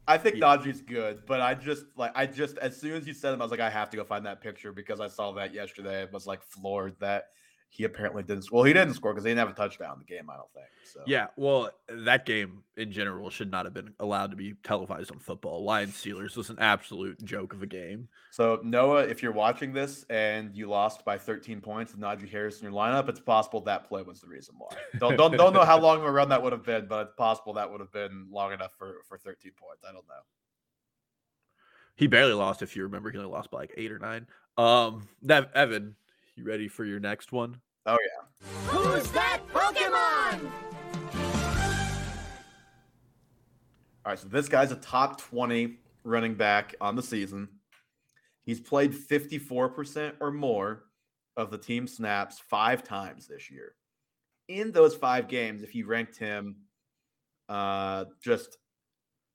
[0.08, 0.58] I think yeah.
[0.58, 3.46] Najee's good, but I just like I just as soon as you said him, I
[3.46, 6.04] was like, I have to go find that picture because I saw that yesterday.
[6.04, 7.30] I was like floored that
[7.70, 8.44] he apparently didn't.
[8.44, 8.58] score.
[8.58, 10.30] Well, he didn't score because he didn't have a touchdown in the game.
[10.30, 10.66] I don't think.
[10.86, 15.12] So yeah, well, that game in general should not have been allowed to be televised
[15.12, 15.64] on football.
[15.64, 18.08] Lions Steelers was an absolute joke of a game.
[18.32, 22.60] So Noah, if you're watching this and you lost by 13 points with Najee Harris
[22.60, 24.70] in your lineup, it's possible that play was the reason why.
[25.00, 27.16] Don't don't, don't know how long of a run that would have been, but it's
[27.18, 29.84] possible that would have been long enough for for 13 points.
[29.88, 30.24] I don't know.
[31.96, 32.62] He barely lost.
[32.62, 34.28] If you remember, he only lost by like eight or nine.
[34.56, 35.96] Um, that Evan,
[36.38, 37.60] you ready for your next one?
[37.88, 38.48] Oh yeah.
[38.68, 40.52] Who's that Pokemon?
[44.06, 47.50] All right, so this guy's a top 20 running back on the season.
[48.46, 50.84] He's played 54% or more
[51.36, 53.74] of the team snaps five times this year.
[54.48, 56.56] In those five games, if you ranked him
[57.50, 58.58] uh, just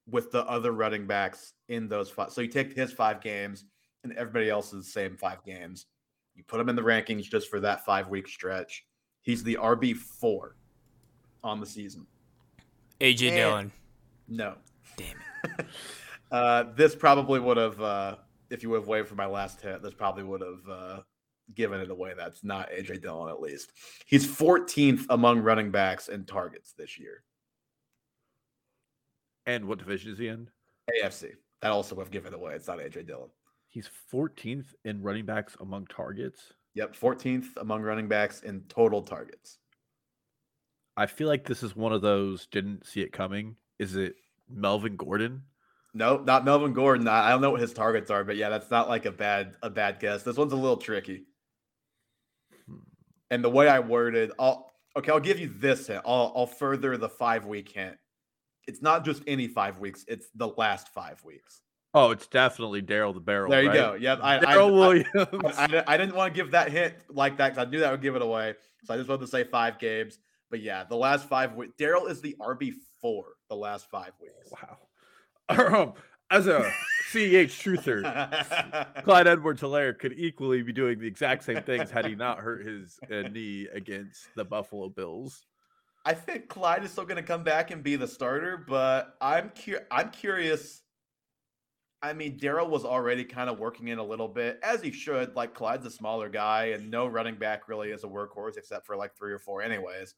[0.09, 3.65] with the other running backs in those five, so you take his five games
[4.05, 5.87] and everybody else's same five games,
[6.35, 8.85] you put him in the rankings just for that five week stretch.
[9.23, 10.57] He's the RB four
[11.45, 12.07] on the season.
[13.01, 13.73] AJ and, Dillon.
[14.29, 14.55] No.
[14.97, 15.17] Damn
[15.59, 15.67] it.
[16.31, 18.17] uh, this probably would have, uh,
[18.51, 21.01] if you would have waited for my last hit, this probably would have uh,
[21.55, 22.15] given it away.
[22.17, 23.73] That's not AJ Dillon, at least.
[24.07, 27.23] He's 14th among running backs in targets this year.
[29.47, 30.49] And what division is he in?
[31.03, 31.33] AFC.
[31.61, 32.55] That also would have given it away.
[32.55, 33.31] It's not AJ Dillon.
[33.73, 36.53] He's 14th in running backs among targets.
[36.75, 39.57] Yep, 14th among running backs in total targets.
[40.95, 43.57] I feel like this is one of those didn't see it coming.
[43.79, 45.45] Is it Melvin Gordon?
[45.95, 47.09] No, not Melvin Gordon.
[47.09, 49.71] I don't know what his targets are, but yeah, that's not like a bad a
[49.71, 50.23] bad guess.
[50.23, 51.25] This one's a little tricky.
[52.67, 52.81] Hmm.
[53.31, 56.03] And the way I worded, I'll okay, I'll give you this hint.
[56.05, 57.97] I'll I'll further the five week hint.
[58.67, 61.63] It's not just any five weeks; it's the last five weeks.
[61.95, 63.51] Oh, it's definitely Darrel the Barrel.
[63.51, 63.75] There you right?
[63.75, 63.95] go.
[63.95, 65.09] Yeah, I, Darrel I- Williams.
[65.15, 68.01] I, I, didn't want to give that hint like that because I knew that would
[68.01, 68.55] give it away.
[68.85, 70.19] So I just wanted to say five games.
[70.51, 73.25] But yeah, the last five weeks, Darrel is the RB four.
[73.49, 74.51] The last five weeks.
[74.51, 74.79] wow.
[75.49, 75.93] Um,
[76.31, 76.73] As a
[77.11, 78.03] CEH truther,
[79.05, 82.99] Clyde Edwards-Helaire could equally be doing the exact same things had he not hurt his
[83.11, 85.45] uh, knee against the Buffalo Bills.
[86.07, 89.51] I think Clyde is still going to come back and be the starter, but I'm
[89.51, 90.82] cur- I'm curious.
[92.03, 95.37] I mean, Darrel was already kind of working in a little bit, as he should.
[95.37, 98.97] Like Clyde's a smaller guy, and no running back really is a workhorse except for
[98.97, 100.15] like three or four, anyways.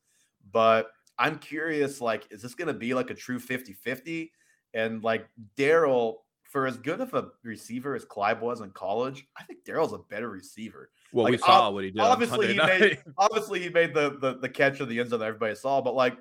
[0.50, 4.30] But I'm curious, like, is this going to be like a true 50-50?
[4.72, 9.44] And like Darrel, for as good of a receiver as Clyde was in college, I
[9.44, 10.90] think Darrel's a better receiver.
[11.12, 12.00] Well, we saw ob- what he did.
[12.00, 15.26] Obviously, he made obviously he made the, the the catch of the end zone that
[15.26, 16.16] everybody saw, but like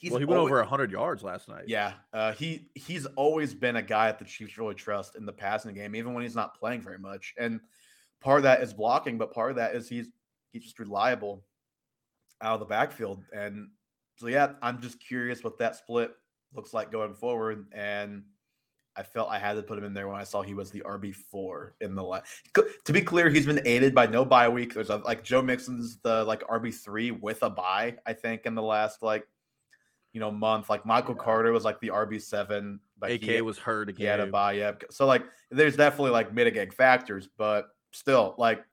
[0.00, 1.64] he's well, he went always- over hundred yards last night.
[1.66, 5.32] Yeah, uh, he he's always been a guy that the Chiefs really trust in the
[5.32, 7.34] passing game, even when he's not playing very much.
[7.38, 7.60] And
[8.20, 10.08] part of that is blocking, but part of that is he's
[10.52, 11.44] he's just reliable
[12.40, 13.22] out of the backfield.
[13.32, 13.68] And
[14.16, 16.12] so yeah, I'm just curious what that split
[16.54, 17.66] looks like going forward.
[17.72, 18.24] And
[18.96, 20.80] I felt I had to put him in there when I saw he was the
[20.80, 22.22] RB four in the line.
[22.84, 24.74] To be clear, he's been aided by no bye week.
[24.74, 28.54] There's a, like Joe Mixon's the like RB three with a bye, I think, in
[28.54, 29.26] the last like
[30.12, 30.70] you know month.
[30.70, 34.20] Like Michael Carter was like the RB seven, but AK he, was hurt he had
[34.20, 34.32] a again.
[34.32, 34.52] bye.
[34.52, 38.64] Yeah, so like there's definitely like mitigating factors, but still like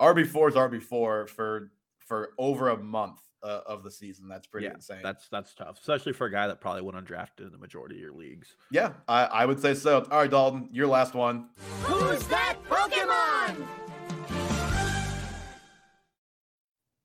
[0.00, 4.28] RB four is RB four for for over a month uh, of the season.
[4.28, 5.00] That's pretty yeah, insane.
[5.02, 8.00] that's that's tough, especially for a guy that probably went undrafted in the majority of
[8.00, 8.56] your leagues.
[8.70, 10.06] yeah, I, I would say so.
[10.10, 11.48] All right, Dalton, your last one.
[11.84, 13.64] Who's that Pokemon?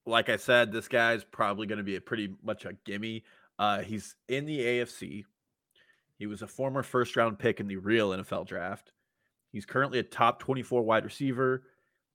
[0.10, 3.23] like I said, this guy's probably going to be a pretty much a gimme.
[3.59, 5.25] Uh, he's in the AFC.
[6.17, 8.93] He was a former first round pick in the real NFL draft.
[9.51, 11.63] He's currently a top 24 wide receiver.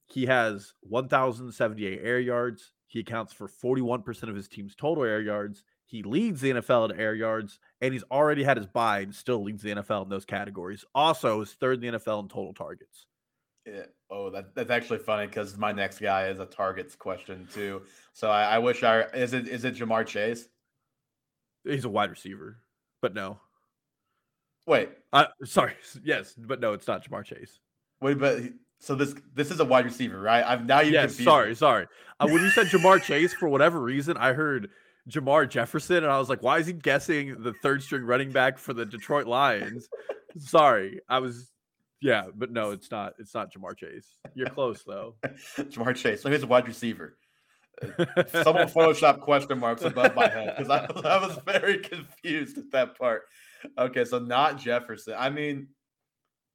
[0.07, 2.73] He has 1,078 air yards.
[2.87, 5.65] He accounts for 41% of his team's total air yards.
[5.87, 9.43] He leads the NFL in air yards, and he's already had his bye and still
[9.43, 10.85] leads the NFL in those categories.
[10.95, 13.07] Also, is third in the NFL in total targets.
[13.67, 13.85] Yeah.
[14.11, 17.83] Oh, that, that's actually funny because my next guy is a targets question too.
[18.13, 20.49] So I, I wish I is it is it Ja'Marr Chase?
[21.65, 22.59] He's a wide receiver,
[23.03, 23.39] but no.
[24.67, 25.75] Wait, Uh, sorry.
[26.05, 27.59] Yes, but no, it's not Ja'Marr Chase.
[28.01, 30.45] wait, but he- so this this is a wide receiver, right?
[30.45, 31.87] I've now you yes, confused sorry, sorry.
[32.21, 34.69] Uh, when you said Ja'Marr Chase, for whatever reason, I heard
[35.09, 38.59] Jermar Jefferson, and I was like, why is he guessing the third string running back
[38.59, 39.89] for the Detroit Lions?
[40.39, 41.51] sorry, I was.
[42.03, 43.15] Yeah, but no, it's not.
[43.19, 44.07] It's not Ja'Marr Chase.
[44.35, 45.15] You're close though.
[45.57, 46.21] Ja'Marr Chase.
[46.21, 47.17] So he's a wide receiver.
[48.43, 52.99] Someone Photoshop question marks above my head because I, I was very confused at that
[52.99, 53.23] part.
[53.79, 55.15] Okay, so not Jefferson.
[55.17, 55.69] I mean,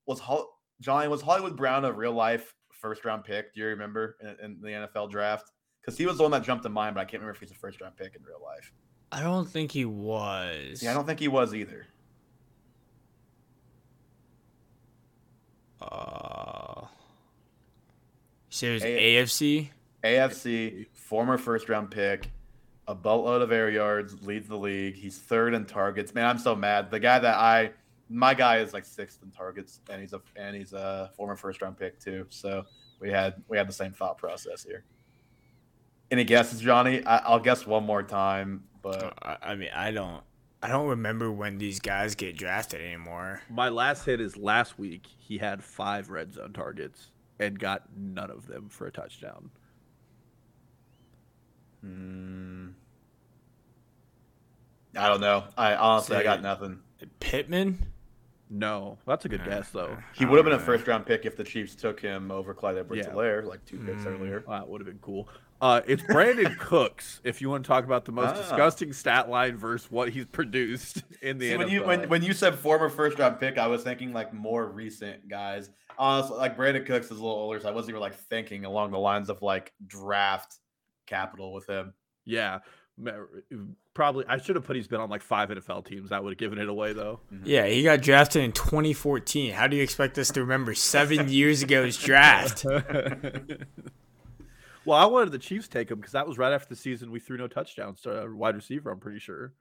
[0.05, 0.49] was Hol-
[0.81, 3.53] Johnny was Hollywood Brown a real life first round pick?
[3.53, 5.51] Do you remember in, in the NFL draft?
[5.81, 7.51] Because he was the one that jumped to mind, but I can't remember if he's
[7.51, 8.71] a first round pick in real life.
[9.11, 10.83] I don't think he was.
[10.83, 11.87] Yeah, I don't think he was either.
[15.81, 16.85] Uh,
[18.49, 19.69] so it was A- AFC.
[20.03, 22.29] AFC, former first round pick,
[22.87, 24.95] a boatload of air yards, leads the league.
[24.95, 26.13] He's third in targets.
[26.13, 26.91] Man, I'm so mad.
[26.91, 27.71] The guy that I,
[28.09, 31.63] my guy is like sixth in targets, and he's a and he's a former first
[31.63, 32.27] round pick too.
[32.29, 32.63] So
[32.99, 34.85] we had we had the same thought process here.
[36.11, 37.03] Any guesses, Johnny?
[37.05, 40.23] I, I'll guess one more time, but uh, I, I mean, I don't.
[40.61, 43.41] I don't remember when these guys get drafted anymore.
[43.49, 45.07] My last hit is last week.
[45.17, 49.51] He had five red zone targets and got none of them for a touchdown.
[51.81, 52.69] Hmm,
[54.95, 55.45] I don't know.
[55.57, 56.79] I honestly I got nothing.
[57.19, 57.85] Pittman.
[58.51, 59.95] No, that's a good Uh, guess though.
[60.15, 62.77] He would have been a first round pick if the Chiefs took him over Clyde
[62.79, 63.13] edwards Yeah.
[63.45, 64.07] like two picks Mm.
[64.19, 64.43] earlier.
[64.47, 65.29] That would have been cool.
[65.61, 67.21] Uh, it's Brandon Cooks.
[67.23, 68.41] If you want to talk about the most Ah.
[68.41, 71.57] disgusting stat line versus what he's produced in the See, NFL.
[71.59, 74.65] when you when, when you said former first round pick, I was thinking like more
[74.65, 75.69] recent guys.
[75.99, 78.91] Honestly, like Brandin Cooks is a little older, so I wasn't even like thinking along
[78.91, 80.55] the lines of like draft
[81.09, 81.93] capital with him.
[82.25, 82.59] yeah,
[83.93, 86.09] probably I should have put he's been on like five NFL teams.
[86.09, 87.19] That would have given it away though.
[87.33, 87.45] Mm-hmm.
[87.45, 89.53] Yeah, he got drafted in 2014.
[89.53, 92.65] How do you expect us to remember seven years ago's draft?
[94.85, 97.19] well, I wanted the Chiefs take him because that was right after the season we
[97.19, 98.91] threw no touchdowns to a wide receiver.
[98.91, 99.53] I'm pretty sure.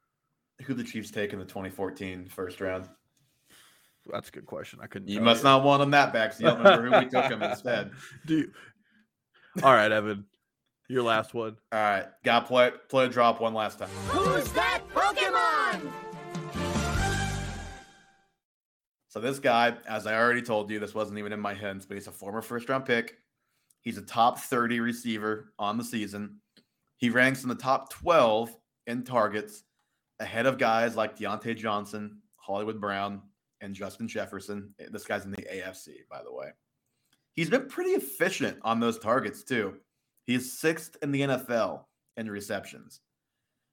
[0.64, 2.88] Who the Chiefs take in the 2014 first round?
[4.10, 4.80] That's a good question.
[4.82, 5.08] I couldn't.
[5.08, 7.30] You tell must not want him that back, so you don't remember who we took
[7.30, 7.92] him instead.
[8.26, 8.50] Do you...
[9.62, 10.24] All right, Evan.
[10.88, 11.56] Your last one.
[11.70, 13.90] All right, got play play a drop one last time.
[14.08, 15.90] Who's that Pokemon?
[19.08, 21.96] So this guy, as I already told you, this wasn't even in my hints, but
[21.96, 23.18] he's a former first round pick.
[23.82, 26.40] He's a top 30 receiver on the season.
[26.96, 28.54] He ranks in the top 12
[28.86, 29.64] in targets,
[30.20, 33.22] ahead of guys like Diontae Johnson, Hollywood Brown,
[33.60, 34.74] and Justin Jefferson.
[34.90, 36.50] This guy's in the AFC, by the way.
[37.32, 39.74] He's been pretty efficient on those targets, too.
[40.28, 41.84] He's sixth in the NFL
[42.18, 43.00] in receptions,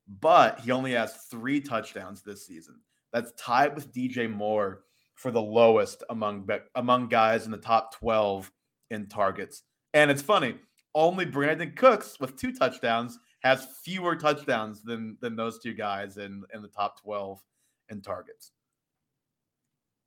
[0.08, 2.80] but he only has three touchdowns this season.
[3.12, 4.84] That's tied with DJ Moore
[5.16, 8.50] for the lowest among among guys in the top 12
[8.90, 9.64] in targets.
[9.94, 10.56] And it's funny,
[10.94, 16.46] only Brandin Cooks with two touchdowns has fewer touchdowns than than those two guys in
[16.54, 17.44] in the top 12
[17.90, 18.54] in targets.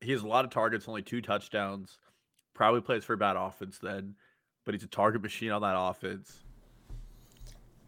[0.00, 1.98] He has a lot of targets, only two touchdowns.
[2.54, 4.14] Probably plays for a bad offense then,
[4.68, 6.42] but he's a target machine on that offense.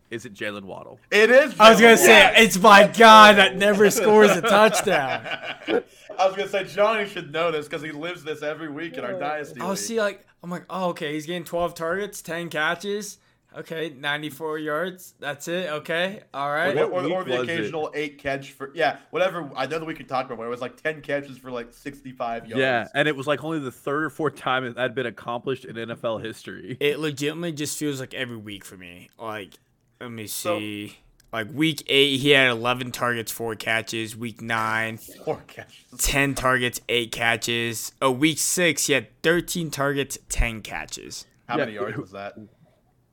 [0.09, 0.99] Is it Jaylen Waddle?
[1.11, 1.55] It is.
[1.61, 5.21] I was gonna say it's my guy that never scores a touchdown.
[5.69, 9.05] I was gonna say Johnny should know this because he lives this every week in
[9.05, 9.61] our dynasty.
[9.61, 13.19] I'll see like I'm like, oh okay, he's getting 12 targets, 10 catches.
[13.57, 15.15] Okay, 94 yards.
[15.19, 15.71] That's it.
[15.71, 16.23] Okay.
[16.33, 16.77] All right.
[16.77, 17.99] Or, or, or the occasional it?
[17.99, 19.51] eight catch for, yeah, whatever.
[19.57, 20.47] I know that we could talk about it.
[20.47, 22.61] It was like 10 catches for like 65 yards.
[22.61, 22.87] Yeah.
[22.95, 25.75] And it was like only the third or fourth time it had been accomplished in
[25.75, 26.77] NFL history.
[26.81, 29.11] It legitimately just feels like every week for me.
[29.19, 29.55] Like,
[30.01, 30.89] let me see.
[30.89, 30.95] So,
[31.33, 34.17] like week eight, he had 11 targets, four catches.
[34.17, 35.85] Week nine, four catches.
[35.99, 37.93] 10 targets, eight catches.
[38.01, 41.27] Oh, week six, he had 13 targets, 10 catches.
[41.47, 41.65] How yeah.
[41.65, 42.35] many yards was that?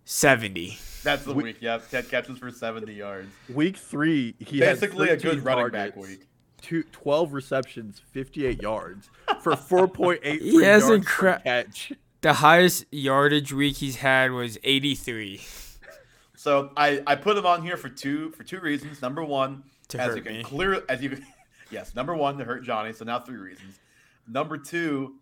[0.08, 0.78] 70.
[1.04, 1.44] That's the week.
[1.46, 1.58] week.
[1.60, 3.28] Yeah, 10 catches for 70 yards.
[3.54, 6.28] Week three, he basically a good running back week.
[6.62, 9.10] Two, 12 receptions, 58 yards
[9.42, 11.92] for 4.8 he hasn't cra- catch.
[12.22, 15.42] The highest yardage week he's had was 83.
[16.36, 19.02] So I, I put him on here for two for two reasons.
[19.02, 20.44] Number one, to as hurt you me.
[20.44, 21.18] clear as you
[21.70, 22.94] yes, number one to hurt Johnny.
[22.94, 23.80] So now three reasons.
[24.26, 25.16] Number two,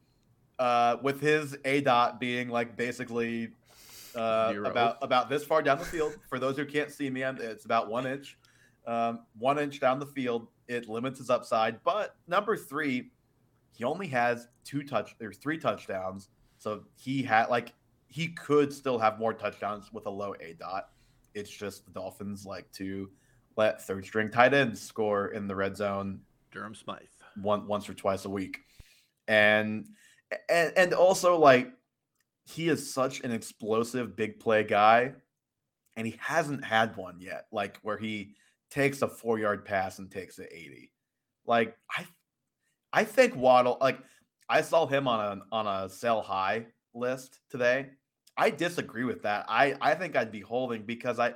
[0.59, 3.49] uh, with his A dot being like basically
[4.15, 6.15] uh, about about this far down the field.
[6.29, 8.37] For those who can't see me, it's about one inch,
[8.85, 10.47] um, one inch down the field.
[10.67, 11.83] It limits his upside.
[11.83, 13.11] But number three,
[13.75, 17.73] he only has two touch or three touchdowns, so he had like
[18.07, 20.89] he could still have more touchdowns with a low A dot.
[21.33, 23.09] It's just the Dolphins like to
[23.57, 26.21] let third string tight ends score in the red zone.
[26.51, 27.01] Durham Smythe
[27.41, 28.59] one once or twice a week,
[29.27, 29.87] and
[30.49, 31.71] and and also like
[32.45, 35.13] he is such an explosive big play guy,
[35.95, 37.47] and he hasn't had one yet.
[37.51, 38.35] Like where he
[38.69, 40.91] takes a four yard pass and takes it 80.
[41.45, 42.05] Like I
[42.93, 43.99] I think Waddle like
[44.47, 47.89] I saw him on a on a sell high list today.
[48.37, 49.45] I disagree with that.
[49.47, 51.33] I I think I'd be holding because I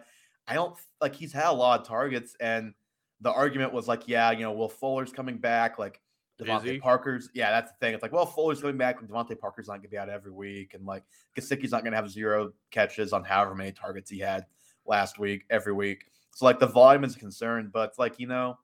[0.48, 2.74] I don't like he's had a lot of targets and
[3.22, 6.00] the argument was like, yeah, you know, Will Fuller's coming back, like
[6.40, 7.94] DeVante Parker's, yeah, that's the thing.
[7.94, 10.32] It's like, well, Fuller's coming back, and DeVante Parker's not going to be out every
[10.32, 11.04] week, and like
[11.38, 14.46] Gesicki's not going to have zero catches on however many targets he had
[14.86, 16.06] last week, every week.
[16.36, 18.58] So like the volume is a concern, but like you know,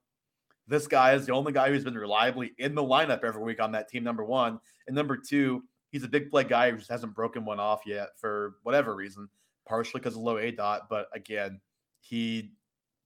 [0.66, 3.72] this guy is the only guy who's been reliably in the lineup every week on
[3.72, 4.02] that team.
[4.02, 7.60] Number one, and number two, he's a big play guy who just hasn't broken one
[7.60, 9.28] off yet for whatever reason,
[9.68, 11.60] partially because of low A dot, but again,
[12.00, 12.52] he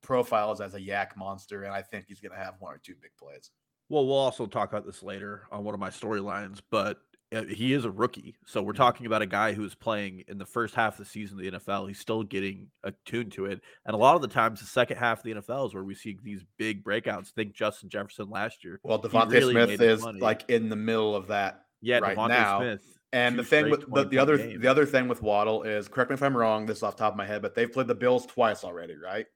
[0.02, 2.94] profiles as a yak monster, and I think he's going to have one or two
[3.00, 3.50] big plays.
[3.90, 7.00] Well, we'll also talk about this later on one of my storylines, but
[7.34, 8.36] uh, he is a rookie.
[8.46, 11.38] So we're talking about a guy who's playing in the first half of the season
[11.38, 11.88] of the NFL.
[11.88, 13.60] He's still getting attuned to it.
[13.84, 15.96] And a lot of the times, the second half of the NFL is where we
[15.96, 17.30] see these big breakouts.
[17.30, 18.78] Think Justin Jefferson last year.
[18.84, 20.20] Well, DeVonta really Smith is money.
[20.20, 22.58] like in the middle of that yeah, right DeVonta now.
[22.60, 22.98] Smith.
[23.12, 24.62] And the thing with the, the other games.
[24.62, 27.12] the other thing with Waddle is correct me if I'm wrong, this is off top
[27.12, 29.26] of my head, but they've played the Bills twice already, right?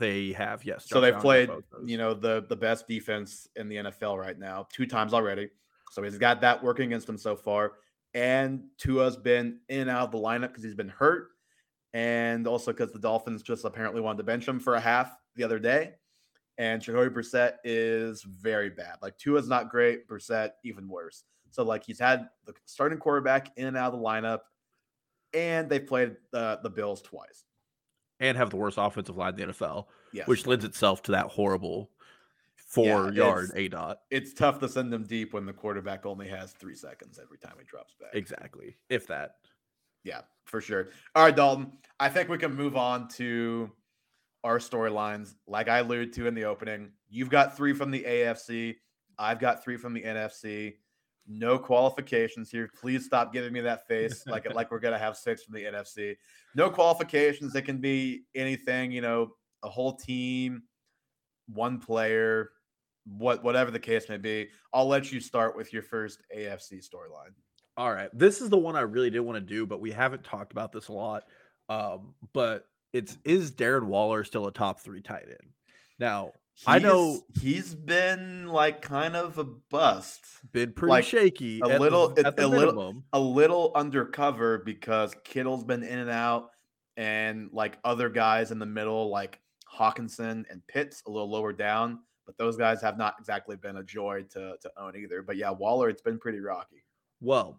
[0.00, 0.86] They have, yes.
[0.88, 1.50] So they've played,
[1.84, 5.50] you know, the the best defense in the NFL right now, two times already.
[5.92, 7.74] So he's got that working against him so far.
[8.14, 11.28] And Tua's been in and out of the lineup because he's been hurt,
[11.92, 15.44] and also because the Dolphins just apparently wanted to bench him for a half the
[15.44, 15.92] other day.
[16.56, 18.96] And Jacoby Brissett is very bad.
[19.02, 21.24] Like Tua's not great, Brissett even worse.
[21.50, 24.40] So like he's had the starting quarterback in and out of the lineup,
[25.34, 27.44] and they played the the Bills twice
[28.20, 30.28] and have the worst offensive line in the NFL, yes.
[30.28, 31.90] which lends itself to that horrible
[32.70, 34.02] four yeah, yard A dot.
[34.10, 37.54] It's tough to send them deep when the quarterback only has three seconds every time
[37.58, 38.10] he drops back.
[38.14, 38.76] Exactly.
[38.88, 39.36] If that.
[40.04, 40.88] Yeah, for sure.
[41.14, 41.72] All right, Dalton.
[41.98, 43.70] I think we can move on to
[44.44, 45.34] our storylines.
[45.46, 48.76] Like I alluded to in the opening, you've got three from the AFC.
[49.18, 50.74] I've got three from the NFC.
[51.32, 52.68] No qualifications here.
[52.80, 56.16] Please stop giving me that face like like we're gonna have six from the NFC.
[56.56, 57.54] No qualifications.
[57.54, 58.90] It can be anything.
[58.90, 60.64] You know, a whole team,
[61.46, 62.50] one player,
[63.04, 64.48] what whatever the case may be.
[64.74, 67.32] I'll let you start with your first AFC storyline.
[67.76, 70.24] All right, this is the one I really did want to do, but we haven't
[70.24, 71.24] talked about this a lot.
[71.68, 75.52] Um, but it's is Darren Waller still a top three tight end?
[76.00, 80.20] Now He's, I know he's been like kind of a bust,
[80.52, 85.64] been pretty like, shaky, a little- the, the a little- a little undercover because Kittle's
[85.64, 86.50] been in and out,
[86.98, 89.40] and like other guys in the middle, like
[89.74, 92.00] Hockenson and Pitts, a little lower down.
[92.26, 95.22] But those guys have not exactly been a joy to to own either.
[95.22, 96.84] But yeah, Waller, it's been pretty rocky.
[97.22, 97.58] Well,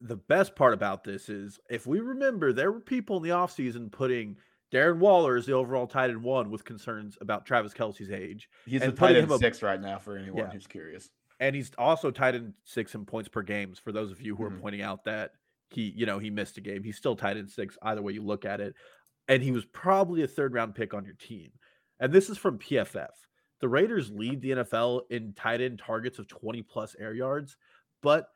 [0.00, 3.92] the best part about this is if we remember, there were people in the offseason
[3.92, 4.36] putting
[4.72, 8.48] Darren Waller is the overall tight end one with concerns about Travis Kelce's age.
[8.66, 10.50] He's And a tight end six right now for anyone Yeah.
[10.50, 11.10] who's curious.
[11.40, 14.44] And he's also tied in six in points per games for those of you who
[14.44, 14.56] Mhm.
[14.56, 15.32] are pointing out that
[15.70, 16.82] he, you know, he missed a game.
[16.82, 18.74] He's still tied in six, either way you look at it.
[19.28, 21.52] And he was probably a third round pick on your team.
[21.98, 23.26] And this is from PFF.
[23.60, 27.56] The Raiders lead the NFL in tight end targets of 20 plus air yards,
[28.02, 28.28] but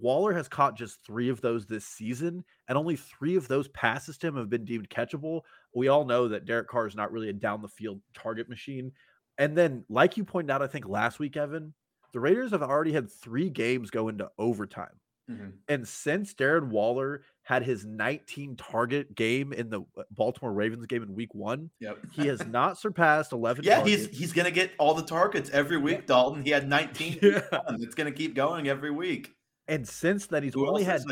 [0.00, 4.16] Waller has caught just three of those this season, and only three of those passes
[4.18, 5.42] to him have been deemed catchable.
[5.74, 8.92] We all know that Derek Carr is not really a down the field target machine.
[9.38, 11.74] And then, like you pointed out, I think last week, Evan,
[12.12, 14.98] the Raiders have already had three games go into overtime.
[15.30, 15.52] Mhm.
[15.68, 21.02] And since Darren Waller had his 19 target game in the uh, Baltimore Ravens game
[21.02, 21.98] in week one, Yep.
[22.12, 24.18] he has not surpassed 11 Yeah, he's targets.
[24.18, 26.42] he's gonna get all the targets every week, Dalton.
[26.42, 27.18] He had 19.
[27.22, 27.40] Yeah.
[27.78, 29.32] It's gonna keep going every week.
[29.68, 31.02] And since then, he's Who only had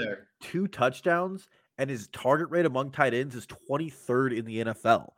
[0.41, 1.49] two touchdowns,
[1.79, 5.11] and his target rate among tight ends is 23rd in the NFL.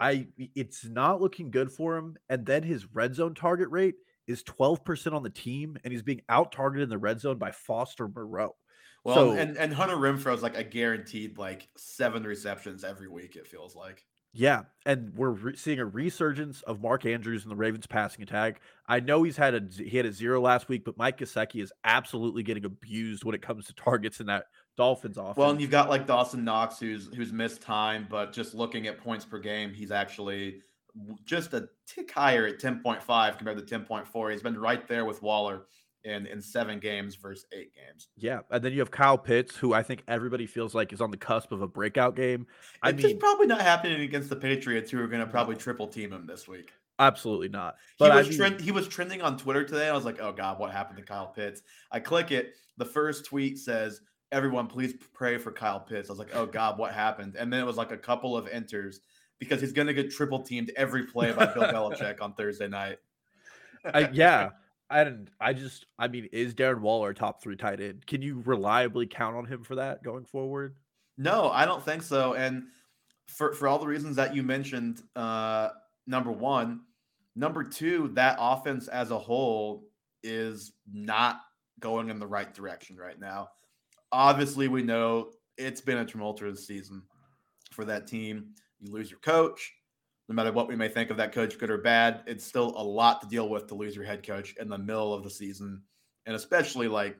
[0.00, 2.16] I it's not looking good for him.
[2.28, 6.22] And then his red zone target rate is 12% on the team, and he's being
[6.28, 8.56] out targeted in the red zone by Foster Moreau.
[9.04, 13.36] Well, So- and and Hunter Renfrow is like a guaranteed like seven receptions every week.
[13.36, 14.04] It feels like.
[14.32, 18.60] Yeah, and we're re- seeing a resurgence of Mark Andrews in the Ravens passing attack.
[18.86, 21.72] I know he's had a he had a zero last week, but Mike Gesicki is
[21.82, 24.44] absolutely getting abused when it comes to targets in that
[24.76, 25.36] Dolphins offense.
[25.36, 28.98] Well, and you've got like Dawson Knox, who's who's missed time, but just looking at
[28.98, 30.62] points per game, he's actually
[31.24, 34.32] just a tick higher at 10.5 compared to 10.4.
[34.32, 35.62] He's been right there with Waller
[36.04, 38.08] in in seven games versus eight games.
[38.16, 41.10] yeah, and then you have Kyle Pitts, who I think everybody feels like is on
[41.10, 42.46] the cusp of a breakout game.
[42.82, 45.56] I It's just mean, probably not happening against the Patriots, who are going to probably
[45.56, 46.72] triple team him this week.
[46.98, 47.76] absolutely not.
[47.96, 49.88] He But I was mean, trend, he was trending on Twitter today.
[49.88, 51.62] I was like, oh god, what happened to Kyle Pitts?
[51.90, 52.54] I click it.
[52.76, 54.00] The first tweet says,
[54.32, 57.36] "Everyone, please pray for Kyle Pitts." I was like, oh god, what happened?
[57.38, 59.00] And then it was like a couple of enters
[59.38, 62.98] because he's going to get triple teamed every play by Bill Belichick on Thursday night.
[63.84, 64.50] I, yeah,
[64.90, 68.06] and I just, I mean, is Darren Waller top three tight end?
[68.06, 70.76] Can you reliably count on him for that going forward?
[71.16, 72.34] No, I don't think so.
[72.34, 72.64] And
[73.26, 75.68] for for all the reasons that you mentioned, uh,
[76.06, 76.80] number one,
[77.36, 79.84] number two, that offense as a whole
[80.22, 81.40] is not
[81.78, 83.48] going in the right direction right now.
[84.12, 87.02] Obviously, we know it's been a tumultuous season
[87.70, 88.54] for that team.
[88.80, 89.72] You lose your coach.
[90.30, 92.84] No matter what we may think of that coach, good or bad, it's still a
[92.84, 95.82] lot to deal with to lose your head coach in the middle of the season.
[96.24, 97.18] And especially like,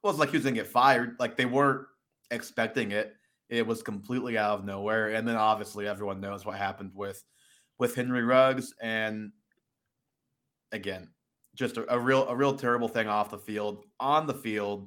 [0.00, 1.16] well, it's like he was going to get fired.
[1.18, 1.88] Like they weren't
[2.30, 3.16] expecting it.
[3.48, 5.08] It was completely out of nowhere.
[5.08, 7.20] And then obviously everyone knows what happened with
[7.80, 8.72] with Henry Ruggs.
[8.80, 9.32] And
[10.70, 11.08] again,
[11.56, 13.86] just a, a real a real terrible thing off the field.
[13.98, 14.86] On the field,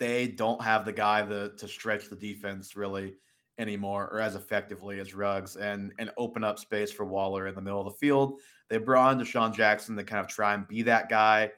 [0.00, 3.14] they don't have the guy to, to stretch the defense really
[3.58, 7.60] anymore or as effectively as Ruggs and and open up space for Waller in the
[7.60, 8.40] middle of the field.
[8.68, 11.50] They brought in DeSean Jackson to kind of try and be that guy.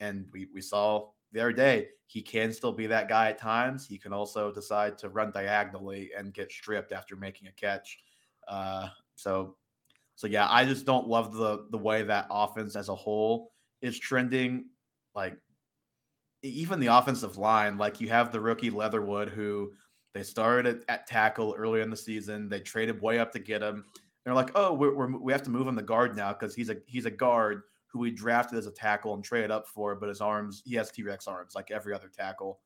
[0.00, 3.86] And we, we saw the other day, he can still be that guy at times.
[3.86, 7.98] He can also decide to run diagonally and get stripped after making a catch.
[8.48, 9.56] Uh, so,
[10.14, 13.50] so yeah, I just don't love the the way that offense as a whole
[13.82, 14.66] is trending.
[15.14, 15.36] Like
[16.42, 19.72] even the offensive line, like you have the rookie Leatherwood who
[20.14, 22.48] they started at, at tackle early in the season.
[22.48, 23.84] They traded way up to get him.
[24.24, 26.70] They're like, oh, we're, we're, we have to move him to guard now because he's
[26.70, 30.08] a he's a guard who we drafted as a tackle and traded up for, but
[30.08, 32.60] his arms he has T Rex arms like every other tackle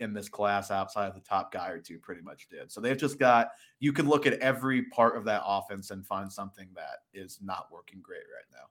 [0.00, 2.70] in this class outside of the top guy or two pretty much did.
[2.70, 6.30] So they've just got you can look at every part of that offense and find
[6.30, 8.66] something that is not working great right now.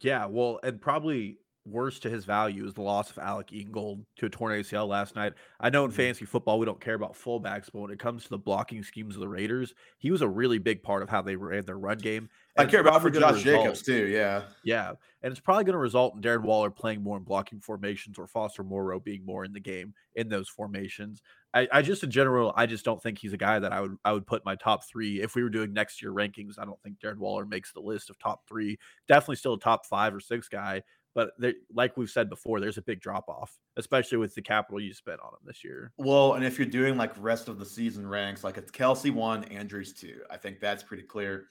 [0.00, 4.26] Yeah, well, and probably worse to his value is the loss of Alec Ingold to
[4.26, 5.34] a torn ACL last night.
[5.60, 5.96] I know in mm-hmm.
[5.96, 9.14] fantasy football we don't care about fullbacks, but when it comes to the blocking schemes
[9.14, 11.98] of the Raiders, he was a really big part of how they ran their run
[11.98, 12.28] game.
[12.58, 14.08] I care about for Josh Jacobs too.
[14.08, 14.92] Yeah, yeah,
[15.22, 18.26] and it's probably going to result in Darren Waller playing more in blocking formations or
[18.26, 21.22] Foster Moreau being more in the game in those formations.
[21.54, 23.96] I, I just in general, I just don't think he's a guy that I would
[24.04, 26.58] I would put my top three if we were doing next year rankings.
[26.58, 28.78] I don't think Darren Waller makes the list of top three.
[29.08, 30.82] Definitely still a top five or six guy,
[31.14, 31.32] but
[31.74, 35.20] like we've said before, there's a big drop off, especially with the capital you spent
[35.20, 35.92] on him this year.
[35.98, 39.44] Well, and if you're doing like rest of the season ranks, like it's Kelce one,
[39.44, 40.20] Andrews two.
[40.30, 41.46] I think that's pretty clear.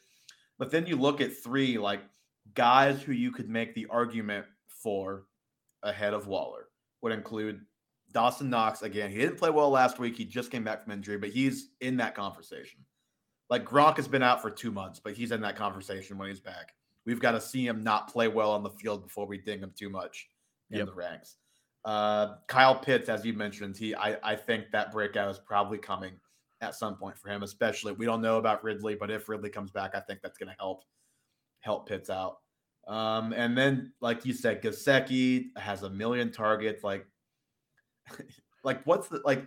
[0.57, 2.01] But then you look at three, like
[2.55, 5.26] guys who you could make the argument for
[5.84, 6.68] ahead of Waller
[7.01, 7.62] would include
[8.12, 8.82] Dawson Knox.
[8.82, 10.16] Again, he didn't play well last week.
[10.16, 12.80] He just came back from injury, but he's in that conversation.
[13.49, 16.39] Like Gronk has been out for two months, but he's in that conversation when he's
[16.39, 16.74] back.
[17.06, 19.74] We've got to see him not play well on the field before we ding him
[19.76, 20.28] too much
[20.70, 20.88] in yep.
[20.88, 21.38] the ranks.
[21.84, 26.14] Uh, Kyle Pitts, as you mentioned, he I, I think that breakout is probably coming
[26.62, 29.72] at some point for him, especially we don't know about Ridley, but if Ridley comes
[29.72, 30.84] back, I think that's going to help
[31.62, 32.38] help Pitts out.
[32.88, 36.84] Um, and then, like you said, Gesicki has a million targets.
[36.84, 37.06] Like,
[38.64, 39.45] like what's the like?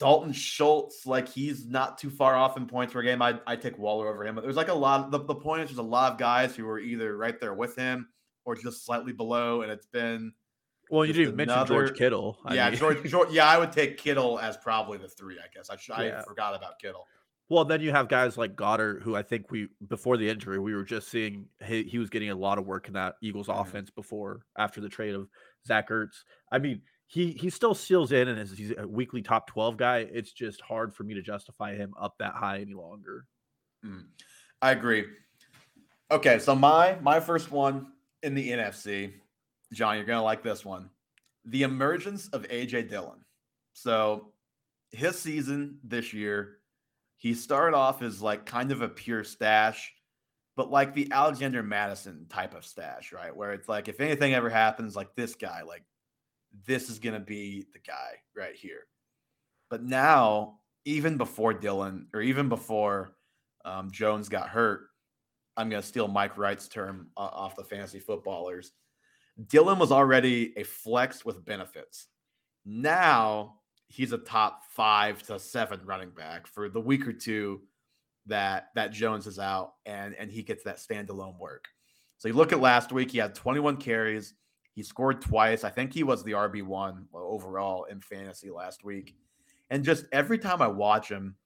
[0.00, 3.20] Dalton Schultz, like he's not too far off in points per game.
[3.20, 5.04] I I take Waller over him, but there's like a lot.
[5.04, 7.52] Of, the the point is, there's a lot of guys who are either right there
[7.52, 8.08] with him
[8.46, 10.32] or just slightly below, and it's been.
[10.90, 12.38] Well, you didn't mention George Kittle.
[12.44, 15.36] I yeah, George, George, Yeah, I would take Kittle as probably the three.
[15.36, 16.18] I guess I should, yeah.
[16.18, 17.06] I forgot about Kittle.
[17.48, 20.74] Well, then you have guys like Goedert, who I think we before the injury we
[20.74, 23.60] were just seeing he, he was getting a lot of work in that Eagles mm-hmm.
[23.60, 25.28] offense before after the trade of
[25.66, 26.24] Zach Ertz.
[26.50, 30.08] I mean, he he still seals in and is he's a weekly top 12 guy.
[30.12, 33.26] It's just hard for me to justify him up that high any longer.
[33.84, 34.04] Mm,
[34.62, 35.06] I agree.
[36.12, 37.88] Okay, so my my first one
[38.22, 39.12] in the NFC,
[39.72, 40.88] John, you're gonna like this one.
[41.46, 43.24] The emergence of AJ Dillon.
[43.72, 44.32] So
[44.92, 46.58] his season this year,
[47.16, 49.92] he started off as like kind of a pure stash,
[50.54, 53.34] but like the Alexander Mattison type of stash, right?
[53.34, 55.82] Where it's like if anything ever happens, like this guy, like
[56.66, 58.86] this is going to be the guy right here.
[59.68, 63.12] But now, even before Dillon or even before
[63.64, 64.88] um, Jones got hurt,
[65.56, 68.72] I'm going to steal Mike Wright's term uh, off the fantasy footballers.
[69.48, 72.06] Dillon was already a flex with benefits.
[72.64, 73.56] Now
[73.88, 77.60] he's a top five to seven running back for the week or two
[78.26, 81.68] that that Jones is out and and he gets that standalone work.
[82.18, 84.34] So you look at last week, he had 21 carries,
[84.80, 85.62] he scored twice.
[85.62, 89.14] I think he was the RB1 overall in fantasy last week.
[89.68, 91.36] And just every time I watch him,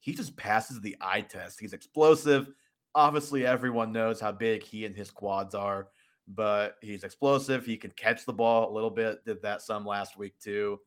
[0.00, 1.60] he just passes the eye test.
[1.60, 2.48] He's explosive.
[2.96, 5.86] Obviously, everyone knows how big he and his quads are,
[6.26, 7.64] but he's explosive.
[7.64, 9.24] He can catch the ball a little bit.
[9.24, 10.80] Did that some last week, too.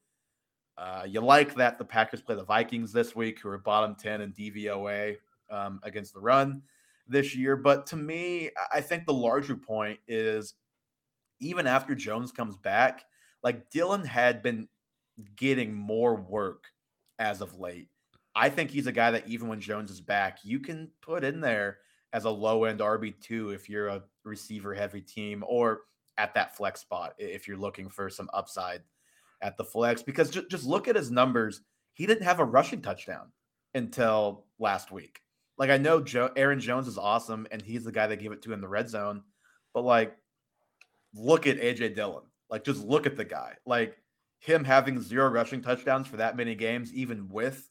[0.77, 4.19] Uh, you like that the Packers play the Vikings this week, who are bottom 10
[4.19, 5.15] in DVOA
[5.49, 6.63] um, against the run
[7.07, 7.55] this year.
[7.55, 10.55] But to me, I think the larger point is
[11.43, 13.05] even after Jones comes back,
[13.43, 14.67] like Dillon had been
[15.35, 16.65] getting more work
[17.19, 17.89] as of late.
[18.35, 21.39] I think he's a guy that even when Jones is back, you can put in
[21.39, 21.79] there
[22.13, 25.81] as a low end RB2 if you're a receiver heavy team or
[26.17, 28.81] at that flex spot if you're looking for some upside
[29.41, 30.01] at the flex.
[30.01, 31.61] Because just, just look at his numbers.
[31.93, 33.31] He didn't have a rushing touchdown
[33.75, 35.19] until last week.
[35.57, 36.03] Like I know
[36.35, 38.89] Aaron Jones is awesome and he's the guy that gave it to in the red
[38.89, 39.23] zone,
[39.73, 40.15] but like
[41.13, 42.23] look at AJ Dillon.
[42.49, 43.55] Like, just look at the guy.
[43.65, 43.97] Like
[44.43, 47.69] him having zero rushing touchdowns for that many games, even with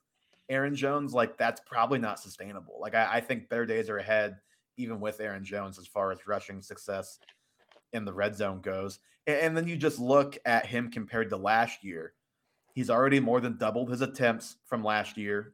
[0.49, 2.79] Aaron Jones, like that's probably not sustainable.
[2.81, 4.39] Like I, I think better days are ahead,
[4.79, 7.19] even with Aaron Jones, as far as rushing success
[7.93, 9.01] in the red zone goes.
[9.27, 12.15] And, and then you just look at him compared to last year.
[12.75, 15.53] He's already more than doubled his attempts from last year.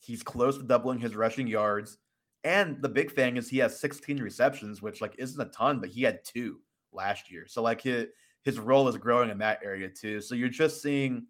[0.00, 1.98] He's close to doubling his rushing yards.
[2.42, 5.90] And the big thing is he has 16 receptions, which like isn't a ton, but
[5.90, 6.58] he had two
[6.92, 7.46] last year.
[7.46, 8.06] So like his
[8.44, 10.20] his role is growing in that area too.
[10.20, 11.26] So you're just seeing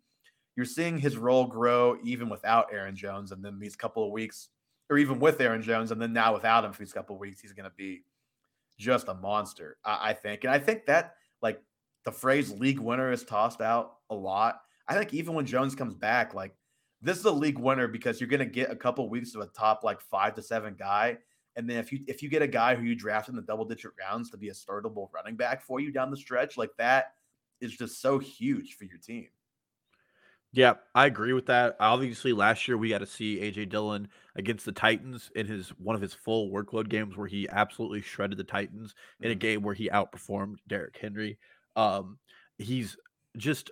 [0.57, 4.49] you're seeing his role grow even without Aaron Jones, and then these couple of weeks,
[4.91, 7.41] or even with Aaron Jones, and then now without him for these couple of weeks,
[7.41, 8.05] he's going to be
[8.79, 9.79] just a monster.
[9.85, 11.61] I, I think, and I think that like
[12.05, 14.61] the phrase "league winner" is tossed out a lot.
[14.89, 16.55] I think even when Jones comes back, like
[17.01, 19.47] this is a league winner because you're going to get a couple weeks of a
[19.47, 21.19] top like five to seven guy,
[21.57, 23.65] and then if you if you get a guy who you draft in the double
[23.65, 27.15] digit rounds to be a startable running back for you down the stretch, like that
[27.61, 29.29] is just so huge for your team.
[30.55, 31.77] Yeah, I agree with that.
[31.81, 35.97] Obviously, last year we got to see AJ Dillon against the Titans in his one
[35.97, 39.39] of his full workload games where he absolutely shredded the Titans in a mm-hmm.
[39.39, 41.39] game where he outperformed Derrick Henry.
[41.75, 42.19] Um,
[42.59, 42.99] he's
[43.39, 43.71] just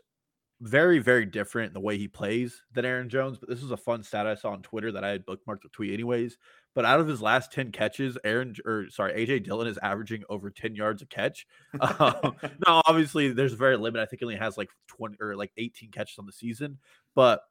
[0.63, 3.39] very, very different in the way he plays than Aaron Jones.
[3.39, 5.69] But this is a fun stat I saw on Twitter that I had bookmarked the
[5.73, 6.39] tweet anyways.
[6.75, 10.51] But out of his last 10 catches, Aaron or sorry, AJ Dillon is averaging over
[10.51, 11.47] 10 yards a catch.
[11.81, 14.01] Um, now, obviously, there's a very limit.
[14.01, 16.79] I think he only has like 20 or like 18 catches on the season,
[17.15, 17.43] but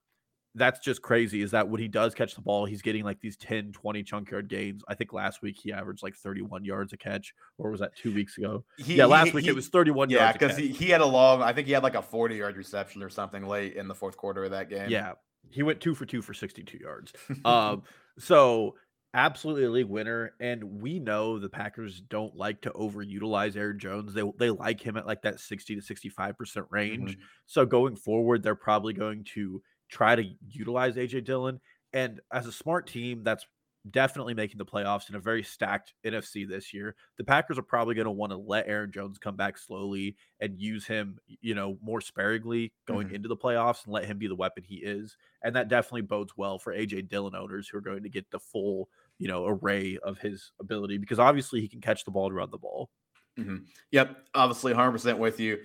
[0.56, 3.38] that's just crazy is that when he does catch the ball, he's getting like these
[3.38, 4.84] 10, 20 chunk yard gains.
[4.88, 8.14] I think last week he averaged like 31 yards a catch, or was that two
[8.14, 8.64] weeks ago?
[8.78, 11.06] He, yeah, last he, week he, it was 31 yeah, because he, he had a
[11.06, 13.96] long, I think he had like a 40 yard reception or something late in the
[13.96, 14.90] fourth quarter of that game.
[14.90, 15.14] Yeah.
[15.52, 17.14] He went two for two for 62 yards.
[17.46, 17.84] um,
[18.18, 18.76] so
[19.14, 20.34] absolutely a league winner.
[20.40, 24.14] And we know the Packers don't like to overutilize Aaron Jones.
[24.14, 27.12] They they like him at like that 60 to 65% range.
[27.12, 27.22] Mm-hmm.
[27.46, 31.60] So going forward, they're probably going to try to utilize AJ Dillon.
[31.94, 33.46] And as a smart team that's
[33.90, 37.96] definitely making the playoffs in a very stacked NFC this year, the Packers are probably
[37.96, 41.78] going to want to let Aaron Jones come back slowly and use him, you know,
[41.82, 43.16] more sparingly going mm-hmm.
[43.16, 45.18] into the playoffs and let him be the weapon he is.
[45.44, 48.40] And that definitely bodes well for AJ Dillon owners who are going to get the
[48.40, 52.36] full, you know, array of his ability because obviously he can catch the ball and
[52.36, 52.90] run the ball.
[53.38, 53.58] Mm-hmm.
[53.92, 55.60] Yep, obviously 100% with you.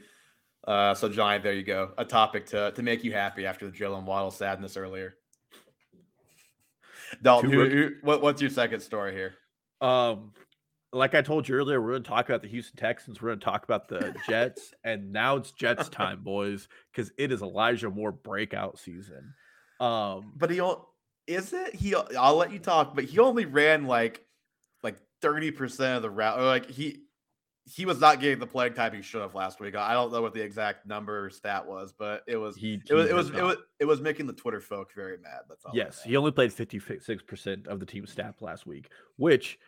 [0.67, 1.93] Uh, so, Johnny, there you go.
[1.99, 5.17] A topic to, to make you happy after the Jaylen Waddle sadness earlier.
[7.23, 9.35] Dalton, who, who, what, what's your second story here?
[9.81, 10.33] Um,
[10.93, 13.21] like I told you earlier, we're going to talk about the Houston Texans.
[13.21, 17.33] We're going to talk about the Jets, and now it's Jets time, boys, because it
[17.33, 19.35] is Elijah Moore breakout season.
[19.81, 20.61] Um, but he
[21.27, 21.75] is it?
[21.75, 24.25] He I'll let you talk, but he only ran like
[24.83, 26.39] like thirty percent of the route.
[26.39, 27.04] Or like he
[27.67, 29.75] he was not getting the playing time he should have last week.
[29.75, 32.95] I don't know what the exact number or stat was, but it was he, it
[32.95, 35.43] was it was, it was it was making the Twitter folk very mad.
[35.49, 35.73] That's all.
[35.75, 39.59] Yes, he only played fifty six percent of the team snap last week, which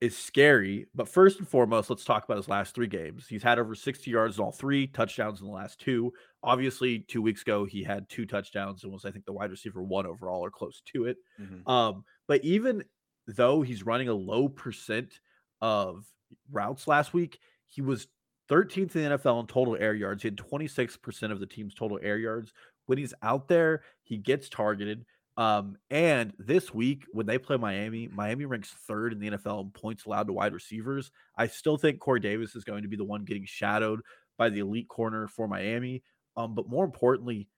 [0.00, 0.86] is scary.
[0.94, 3.26] But first and foremost, let's talk about his last three games.
[3.28, 6.12] He's had over sixty yards in all three, touchdowns in the last two.
[6.42, 9.82] Obviously, two weeks ago he had two touchdowns and was I think the wide receiver
[9.82, 11.18] one overall or close to it.
[11.38, 11.70] Mm-hmm.
[11.70, 12.82] Um, but even
[13.26, 15.20] though he's running a low percent
[15.60, 16.06] of
[16.50, 18.06] routes last week, he was
[18.50, 20.22] 13th in the NFL in total air yards.
[20.22, 22.52] He had 26% of the team's total air yards.
[22.86, 25.04] When he's out there, he gets targeted.
[25.36, 29.70] Um, and this week, when they play Miami, Miami ranks third in the NFL in
[29.70, 31.10] points allowed to wide receivers.
[31.36, 34.00] I still think Corey Davis is going to be the one getting shadowed
[34.36, 36.02] by the elite corner for Miami.
[36.36, 37.48] Um, but more importantly,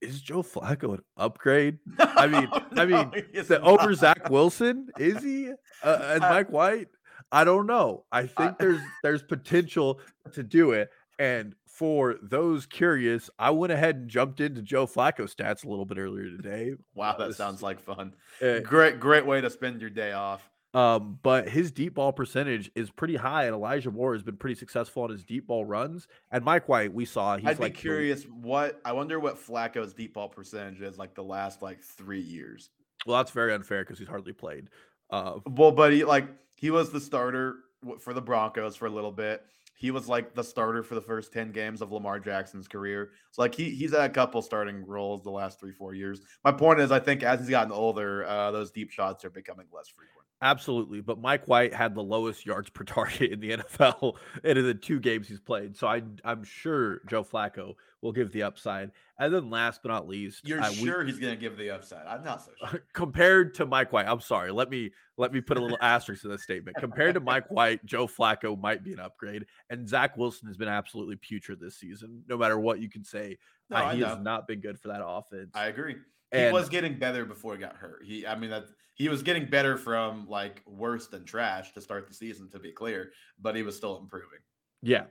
[0.00, 1.78] is Joe Flacco an upgrade?
[1.98, 5.52] I mean, I mean, the, over Zach Wilson is he?
[5.82, 6.88] Uh, and Mike White?
[7.32, 8.04] I don't know.
[8.10, 10.00] I think there's there's potential
[10.32, 10.90] to do it.
[11.18, 15.84] And for those curious, I went ahead and jumped into Joe Flacco stats a little
[15.84, 16.74] bit earlier today.
[16.94, 18.14] Wow, that sounds like fun.
[18.42, 20.48] Uh, great, great way to spend your day off.
[20.72, 24.54] Um, but his deep ball percentage is pretty high, and Elijah Moore has been pretty
[24.54, 26.06] successful on his deep ball runs.
[26.30, 29.92] And Mike White, we saw he's I'd like be curious what I wonder what Flacco's
[29.92, 32.70] deep ball percentage is like the last like three years.
[33.04, 34.68] Well, that's very unfair because he's hardly played.
[35.10, 36.28] Uh, well, but he like
[36.60, 37.56] he was the starter
[38.00, 39.42] for the Broncos for a little bit.
[39.74, 43.12] He was like the starter for the first 10 games of Lamar Jackson's career.
[43.30, 46.20] So like he he's had a couple starting roles the last three, four years.
[46.44, 49.66] My point is I think as he's gotten older, uh, those deep shots are becoming
[49.72, 50.19] less frequent.
[50.42, 51.00] Absolutely.
[51.00, 55.00] But Mike White had the lowest yards per target in the NFL in the two
[55.00, 55.76] games he's played.
[55.76, 58.90] So I, I'm sure Joe Flacco will give the upside.
[59.18, 62.06] And then last but not least, you're sure we, he's going to give the upside.
[62.06, 62.84] I'm not so sure.
[62.94, 64.50] Compared to Mike White, I'm sorry.
[64.50, 66.78] Let me let me put a little asterisk to that statement.
[66.78, 70.68] Compared to Mike White, Joe Flacco might be an upgrade, and Zach Wilson has been
[70.68, 72.24] absolutely putrid this season.
[72.26, 73.36] No matter what you can say,
[73.68, 75.50] no, uh, he has not been good for that offense.
[75.52, 75.96] I agree.
[76.32, 78.02] He was getting better before he got hurt.
[78.04, 78.64] He, I mean, that
[78.94, 82.72] he was getting better from like worse than trash to start the season, to be
[82.72, 84.38] clear, but he was still improving.
[84.82, 85.04] Yeah,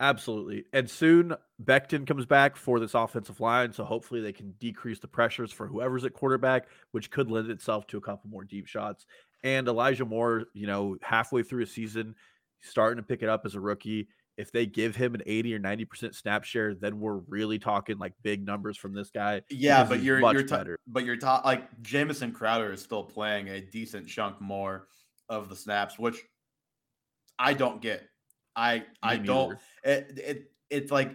[0.00, 0.64] absolutely.
[0.72, 5.08] And soon Becton comes back for this offensive line, so hopefully they can decrease the
[5.08, 9.06] pressures for whoever's at quarterback, which could lend itself to a couple more deep shots.
[9.42, 12.14] And Elijah Moore, you know, halfway through a season,
[12.60, 15.60] starting to pick it up as a rookie if they give him an 80 or
[15.60, 19.42] 90% snap share, then we're really talking like big numbers from this guy.
[19.50, 23.60] Yeah, but you're you're ta- but you're ta- like Jamison Crowder is still playing a
[23.60, 24.88] decent chunk more
[25.28, 26.22] of the snaps, which
[27.38, 28.02] I don't get.
[28.54, 31.14] I Me I don't it, it it's like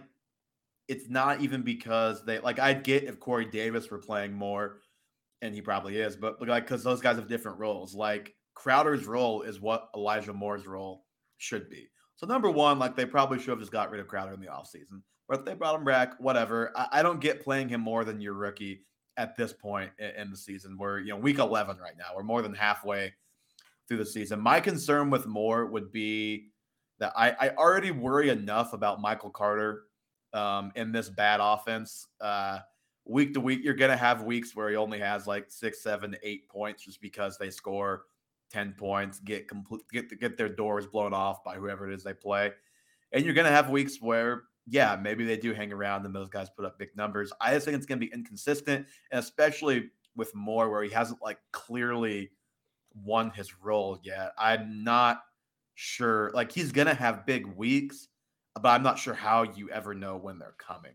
[0.88, 4.80] it's not even because they like I'd get if Corey Davis were playing more,
[5.42, 7.94] and he probably is, but, but like because those guys have different roles.
[7.94, 11.04] Like Crowder's role is what Elijah Moore's role
[11.38, 11.88] should be.
[12.22, 14.46] So number one, like they probably should have just got rid of Crowder in the
[14.46, 15.02] offseason.
[15.28, 16.70] But if they brought him back, whatever.
[16.76, 18.84] I, I, don't get playing him more than your rookie
[19.16, 20.76] at this point in, in the season.
[20.78, 22.14] We're you know week 11 right now.
[22.14, 23.12] We're more than halfway
[23.88, 24.40] through the season.
[24.40, 26.50] My concern with Moore would be
[27.00, 29.82] that I, I already worry enough about Michael Carter
[30.32, 32.06] um, in this bad offense.
[32.20, 32.60] Uh,
[33.04, 36.16] week to week, you're going to have weeks where he only has like six, seven,
[36.22, 38.04] eight points just because they score
[38.52, 42.14] 10 points, get complete, get, get their doors blown off by whoever it is they
[42.14, 42.52] play.
[43.12, 46.28] And you're going to have weeks where, yeah, maybe they do hang around and those
[46.28, 47.32] guys put up big numbers.
[47.40, 51.22] I just think it's going to be inconsistent, and especially with Moore, where he hasn't
[51.22, 52.30] like clearly
[52.94, 54.32] won his role yet.
[54.38, 55.22] I'm not
[55.74, 56.30] sure.
[56.34, 58.08] Like he's going to have big weeks,
[58.54, 60.94] but I'm not sure how you ever know when they're coming.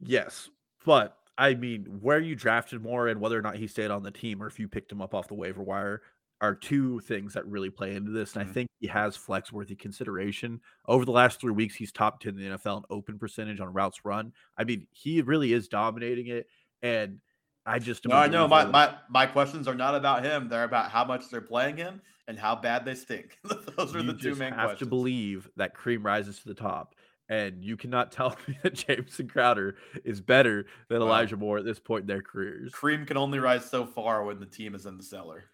[0.00, 0.48] Yes,
[0.84, 4.10] but I mean, where you drafted Moore and whether or not he stayed on the
[4.10, 6.02] team or if you picked him up off the waiver wire
[6.42, 8.34] are two things that really play into this.
[8.34, 8.50] And mm-hmm.
[8.50, 10.60] I think he has flex worthy consideration.
[10.86, 13.72] Over the last three weeks, he's top 10 in the NFL in open percentage on
[13.72, 14.32] routes run.
[14.58, 16.48] I mean, he really is dominating it.
[16.82, 17.20] And
[17.64, 20.48] I just no, I know my, my my questions are not about him.
[20.48, 23.38] They're about how much they're playing him and how bad they stink.
[23.76, 24.78] Those are you the two main have questions.
[24.80, 26.96] to believe that cream rises to the top.
[27.28, 31.78] And you cannot tell me that Jamison Crowder is better than Elijah Moore at this
[31.78, 32.72] point in their careers.
[32.72, 35.44] Cream can only rise so far when the team is in the cellar.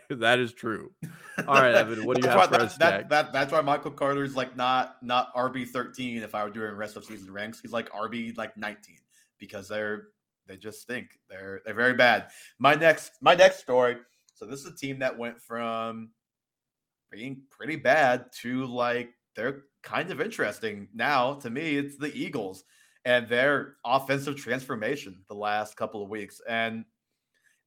[0.10, 0.92] that is true.
[1.46, 3.90] All right, Evan, what do you have for that, us that, that, That's why Michael
[3.90, 6.22] Carter's like not not RB thirteen.
[6.22, 8.98] If I were doing rest of season ranks, he's like RB like nineteen
[9.38, 10.08] because they're
[10.46, 11.18] they just stink.
[11.28, 12.28] They're they're very bad.
[12.58, 13.96] My next my next story.
[14.34, 16.10] So this is a team that went from
[17.10, 21.34] being pretty bad to like they're kind of interesting now.
[21.34, 22.64] To me, it's the Eagles
[23.04, 26.84] and their offensive transformation the last couple of weeks and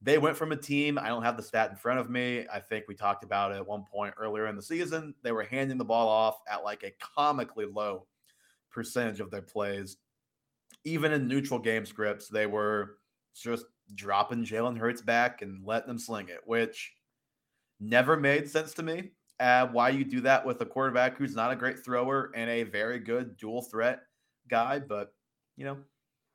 [0.02, 2.46] they went from a team, I don't have the stat in front of me.
[2.52, 5.14] I think we talked about it at one point earlier in the season.
[5.22, 8.06] They were handing the ball off at like a comically low
[8.70, 9.96] percentage of their plays.
[10.84, 12.98] Even in neutral game scripts, they were
[13.34, 16.92] just dropping Jalen Hurts back and letting them sling it, which
[17.80, 19.10] never made sense to me.
[19.40, 22.62] Uh, why you do that with a quarterback who's not a great thrower and a
[22.62, 24.00] very good dual threat
[24.48, 25.12] guy, but
[25.56, 25.78] you know,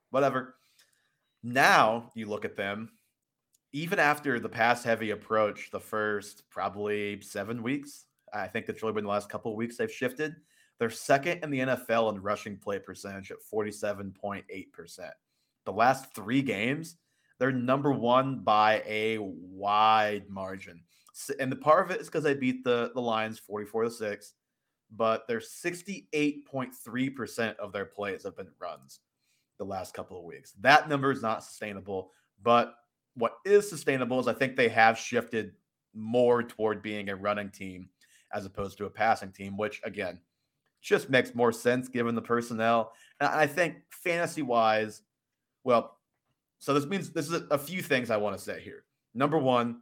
[0.09, 0.55] whatever.
[1.43, 2.91] Now you look at them
[3.73, 8.93] even after the pass heavy approach, the first probably seven weeks, I think it's really
[8.93, 10.35] been the last couple of weeks they've shifted.
[10.79, 15.09] They're second in the NFL in rushing play percentage at 47.8%.
[15.65, 16.95] The last three games,
[17.37, 20.81] they're number one by a wide margin.
[21.39, 24.33] And the part of it is because they beat the, the Lions 44 to 6,
[24.91, 29.01] but they're 68.3% of their plays have been runs
[29.59, 30.53] the last couple of weeks.
[30.61, 32.09] That number is not sustainable,
[32.41, 32.73] but
[33.15, 35.53] what is sustainable is I think they have shifted
[35.93, 37.89] more toward being a running team
[38.33, 40.19] as opposed to a passing team, which again
[40.81, 42.93] just makes more sense given the personnel.
[43.19, 45.01] And I think fantasy wise,
[45.63, 45.97] well,
[46.59, 48.85] so this means this is a few things I want to say here.
[49.13, 49.81] Number one,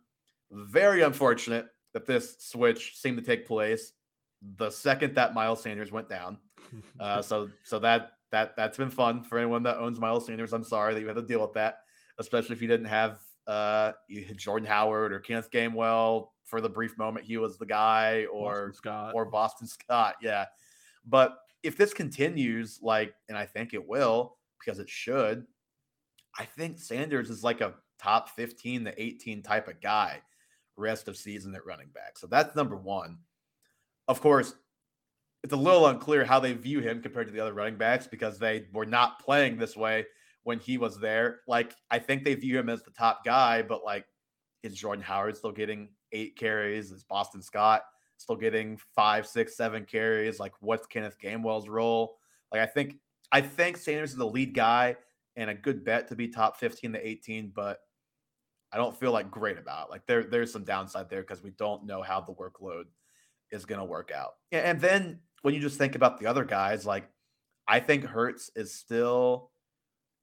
[0.51, 3.93] very unfortunate that this switch seemed to take place
[4.57, 6.37] the second that Miles Sanders went down.
[6.99, 10.53] Uh, so so that that that's been fun for anyone that owns Miles Sanders.
[10.53, 11.79] I'm sorry that you had to deal with that
[12.19, 13.93] especially if you didn't have uh,
[14.35, 18.73] Jordan Howard or Kenneth Gainwell for the brief moment he was the guy, or Boston
[18.73, 19.11] Scott.
[19.15, 20.15] or Boston Scott.
[20.21, 20.45] Yeah,
[21.05, 25.45] but if this continues, like, and I think it will because it should,
[26.37, 30.21] I think Sanders is like a top 15 to 18 type of guy
[30.77, 32.17] rest of season at running back.
[32.17, 33.17] So that's number one.
[34.07, 34.53] Of course,
[35.43, 38.39] it's a little unclear how they view him compared to the other running backs because
[38.39, 40.05] they were not playing this way
[40.49, 41.41] when he was there.
[41.47, 44.05] Like, I think they view him as the top guy, but like,
[44.63, 46.89] is Jordan Howard still getting eight carries?
[46.89, 47.83] Is Boston Scott
[48.17, 50.39] still getting five, six, seven carries?
[50.39, 52.17] Like, what's Kenneth Gainwell's role?
[52.51, 52.95] Like, I think
[53.31, 54.95] I think Sanders is the lead guy
[55.35, 57.77] and a good bet to be top 15 to 18, but
[58.73, 59.91] I don't feel like great about it.
[59.91, 62.85] Like there, there's some downside there because we don't know how the workload
[63.51, 64.31] is going to work out.
[64.51, 67.07] And then when you just think about the other guys, like
[67.67, 69.51] I think Hurts is still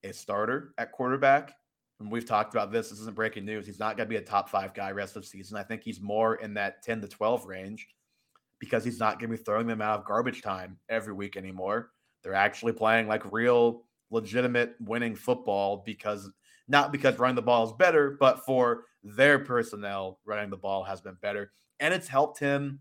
[0.09, 1.53] a starter at quarterback.
[1.99, 2.89] And we've talked about this.
[2.89, 3.65] This isn't breaking news.
[3.65, 5.57] He's not going to be a top five guy rest of season.
[5.57, 7.87] I think he's more in that 10 to 12 range
[8.59, 11.91] because he's not going to be throwing them out of garbage time every week anymore.
[12.23, 16.29] They're actually playing like real, legitimate winning football because
[16.67, 21.01] not because running the ball is better, but for their personnel, running the ball has
[21.01, 21.51] been better.
[21.79, 22.79] And it's helped him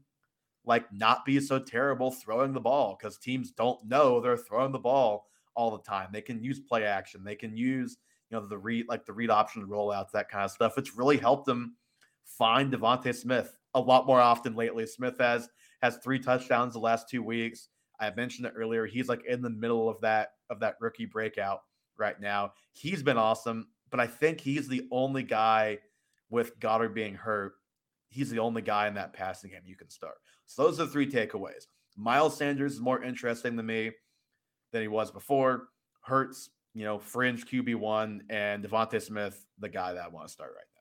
[0.64, 4.78] like not be so terrible throwing the ball because teams don't know they're throwing the
[4.78, 5.26] ball
[5.56, 6.08] all the time.
[6.12, 7.24] They can use play action.
[7.24, 7.96] They can use,
[8.30, 10.78] you know, the read like the read option rollouts, that kind of stuff.
[10.78, 11.76] It's really helped them
[12.24, 14.86] find DeVonta Smith a lot more often lately.
[14.86, 15.48] Smith has
[15.82, 17.68] has three touchdowns the last two weeks.
[17.98, 18.86] I mentioned it earlier.
[18.86, 21.60] He's like in the middle of that of that rookie breakout
[21.98, 22.52] right now.
[22.72, 25.78] He's been awesome, but I think he's the only guy
[26.30, 27.54] with Goedert being hurt.
[28.08, 30.16] He's the only guy in that passing game you can start.
[30.46, 31.66] So those are the three takeaways.
[31.96, 33.92] Miles Sanders is more interesting to me
[34.76, 35.68] than he was before.
[36.02, 40.50] Hurts, you know, fringe QB1, and DeVonta Smith, the guy that I want to start
[40.54, 40.76] right now.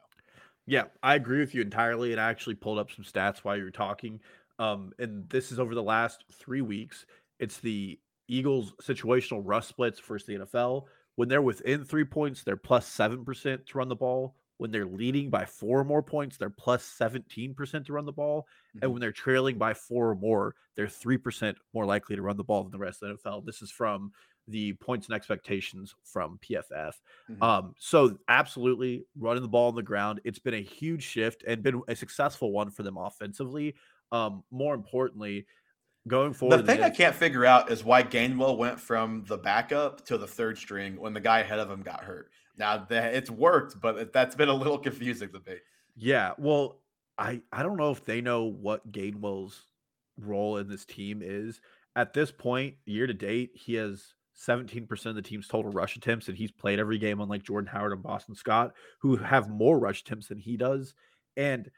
[0.68, 2.12] Yeah, I agree with you entirely.
[2.12, 4.20] And I actually pulled up some stats while you were talking.
[4.60, 7.06] Um, and this is over the last three weeks.
[7.40, 10.84] It's the Eagles situational rush splits versus the NFL.
[11.16, 14.36] When they're within three points, they're plus 7% to run the ball.
[14.58, 18.42] When they're leading by four or more points, they're plus 17% to run the ball.
[18.42, 18.80] Mm-hmm.
[18.84, 22.44] And when they're trailing by four or more, they're 3% more likely to run the
[22.44, 23.46] ball than the rest of the NFL.
[23.46, 24.12] This is from
[24.48, 26.94] the points and expectations from PFF.
[27.30, 27.44] Mm-hmm.
[27.44, 30.22] Um, so absolutely running the ball on the ground.
[30.24, 33.76] It's been a huge shift and been a successful one for them offensively.
[34.12, 35.48] Um, more importantly,
[36.08, 36.58] going forward.
[36.58, 40.28] The thing I can't figure out is why Gainwell went from the backup to the
[40.28, 42.30] third string when the guy ahead of him got hurt.
[42.58, 45.58] Now that it's worked, but that's been a little confusing to me.
[45.96, 46.82] Yeah, well,
[47.18, 49.62] I I don't know if they know what Gainwell's
[50.18, 51.62] role in this team is.
[51.96, 56.28] At this point, year to date, he has 17% of the team's total rush attempts,
[56.28, 60.02] and he's played every game unlike Jordan Howard and Boston Scott, who have more rush
[60.02, 60.94] attempts than he does.
[61.38, 61.72] And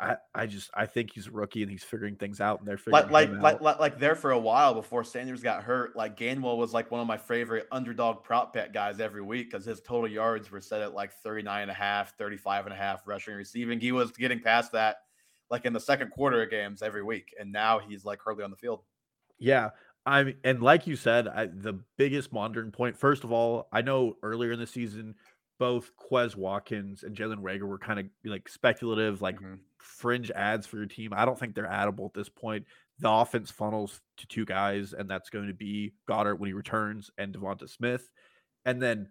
[0.00, 2.76] I, I just I think he's a rookie and he's figuring things out and they're
[2.76, 5.96] figuring like like, like like like there for a while before Sanders got hurt.
[5.96, 9.64] Like Gainwell was like one of my favorite underdog prop bet guys every week because
[9.64, 13.06] his total yards were set at like 39 and a half, 35 and a half
[13.06, 13.80] rushing receiving.
[13.80, 14.98] He was getting past that
[15.50, 18.50] like in the second quarter of games every week, and now he's like hardly on
[18.50, 18.82] the field.
[19.38, 19.70] Yeah.
[20.04, 22.96] I mean, and like you said, I, the biggest monitoring point.
[22.96, 25.14] First of all, I know earlier in the season
[25.58, 29.54] both Quez Watkins and Jalen Reagor were kind of like speculative, like mm-hmm.
[29.88, 31.12] Fringe ads for your team.
[31.14, 32.66] I don't think they're addable at this point.
[32.98, 37.10] The offense funnels to two guys, and that's going to be Goedert when he returns
[37.16, 38.10] and Devonta Smith.
[38.64, 39.08] And then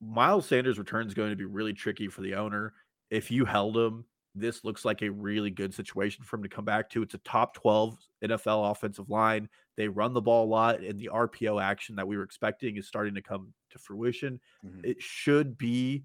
[0.00, 2.74] Miles Sanders' return is going to be really tricky for the owner.
[3.10, 4.04] If you held him,
[4.34, 7.02] this looks like a really good situation for him to come back to.
[7.02, 9.48] It's a top 12 NFL offensive line.
[9.76, 12.86] They run the ball a lot, and the RPO action that we were expecting is
[12.86, 14.38] starting to come to fruition.
[14.64, 14.84] Mm-hmm.
[14.84, 16.04] It should be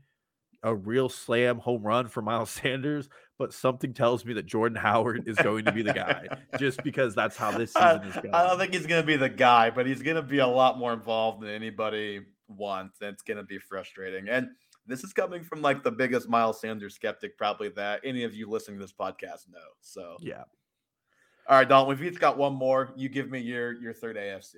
[0.65, 3.07] a real slam home run for Miles Sanders,
[3.37, 6.27] but something tells me that Jordan Howard is going to be the guy
[6.59, 8.33] just because that's how this season is going.
[8.33, 10.47] I don't think he's going to be the guy, but he's going to be a
[10.47, 12.99] lot more involved than anybody wants.
[12.99, 14.27] And it's going to be frustrating.
[14.27, 14.49] And
[14.87, 18.49] this is coming from like the biggest Miles Sanders skeptic, probably that any of you
[18.49, 19.59] listening to this podcast know.
[19.81, 20.43] So, yeah.
[21.47, 22.91] All right, Don, we've each got one more.
[22.95, 24.55] You give me your your third AFC.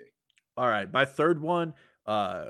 [0.55, 1.73] All right, my third one.
[2.05, 2.45] Uh,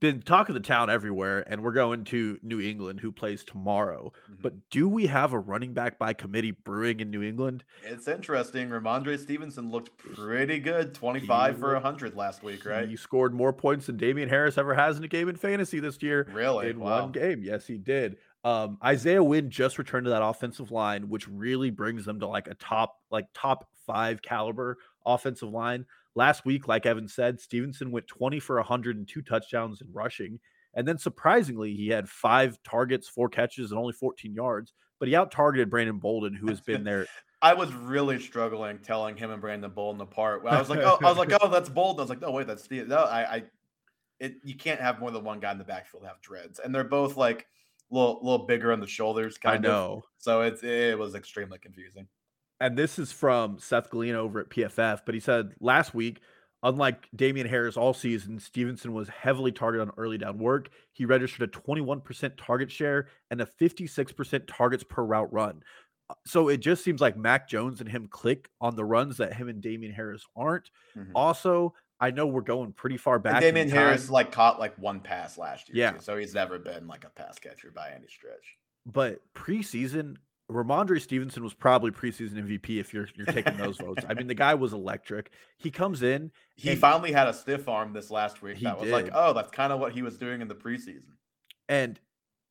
[0.00, 4.12] been talk of the town everywhere, and we're going to New England, who plays tomorrow.
[4.30, 4.42] Mm-hmm.
[4.42, 7.64] But do we have a running back by committee brewing in New England?
[7.84, 8.68] It's interesting.
[8.68, 12.88] Rhamondre Stevenson looked pretty good, twenty five for hundred last week, right?
[12.88, 16.02] He scored more points than Damien Harris ever has in a game in fantasy this
[16.02, 16.28] year.
[16.32, 17.02] Really, in wow.
[17.02, 17.42] one game?
[17.42, 18.18] Yes, he did.
[18.44, 22.46] Um, Isaiah Wynn just returned to that offensive line, which really brings them to like
[22.46, 25.86] a top, like top five caliber offensive line.
[26.14, 30.40] Last week, like Evan said, Stevenson went 20 for 102 touchdowns in rushing.
[30.74, 34.72] And then surprisingly, he had five targets, four catches, and only 14 yards.
[34.98, 37.06] But he out targeted Brandon Bolden, who has been there.
[37.42, 40.42] I was really struggling telling him and Brandon Bolden apart.
[40.44, 42.00] I was like, oh, I was like, oh, that's Bolden.
[42.00, 42.88] I was like, no, wait, that's Steve.
[42.88, 43.42] No, I, I,
[44.18, 46.82] it, you can't have more than one guy in the backfield have dreads, and they're
[46.82, 47.46] both like
[47.92, 49.38] a little, little bigger on the shoulders.
[49.38, 49.98] Kind I know.
[49.98, 50.02] Of.
[50.18, 52.08] So it's it was extremely confusing
[52.60, 56.20] and this is from Seth Galina over at PFF, but he said last week,
[56.62, 60.70] unlike Damien Harris all season, Stevenson was heavily targeted on early down work.
[60.92, 65.62] He registered a 21% target share and a 56% targets per route run.
[66.10, 69.34] Uh, so it just seems like Mac Jones and him click on the runs that
[69.34, 70.70] him and Damien Harris aren't.
[70.96, 71.12] Mm-hmm.
[71.14, 73.34] Also, I know we're going pretty far back.
[73.34, 75.84] And Damien Harris like caught like one pass last year.
[75.84, 75.90] Yeah.
[75.92, 78.56] Too, so he's never been like a pass catcher by any stretch.
[78.86, 80.16] But preseason,
[80.50, 84.04] Rhamondre Stevenson was probably preseason MVP if you're you're taking those votes.
[84.08, 85.30] I mean, the guy was electric.
[85.58, 86.30] He comes in.
[86.56, 88.60] He finally had a stiff arm this last week.
[88.60, 88.92] That was did.
[88.92, 91.02] like, oh, that's kind of what he was doing in the preseason.
[91.68, 92.00] And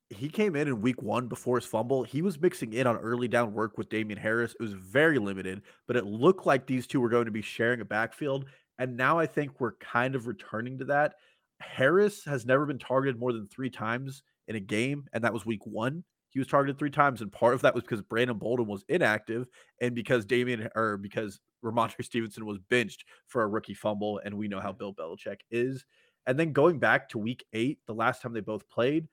[0.10, 2.04] he came in in week one before his fumble.
[2.04, 4.54] He was mixing in on early down work with Damien Harris.
[4.54, 7.82] It was very limited, but it looked like these two were going to be sharing
[7.82, 8.46] a backfield.
[8.80, 11.16] And now I think we're kind of returning to that.
[11.60, 15.46] Harris has never been targeted more than three times in a game, and that was
[15.46, 16.04] week one.
[16.38, 19.48] He was targeted three times, and part of that was because Brandon Bolden was inactive,
[19.82, 24.48] and because Damien or because Rhamondre Stevenson was benched for a rookie fumble, and we
[24.48, 24.78] know how mm-hmm.
[24.78, 25.84] Bill Belichick is.
[26.28, 29.08] And then going back to week eight, the last time they both played,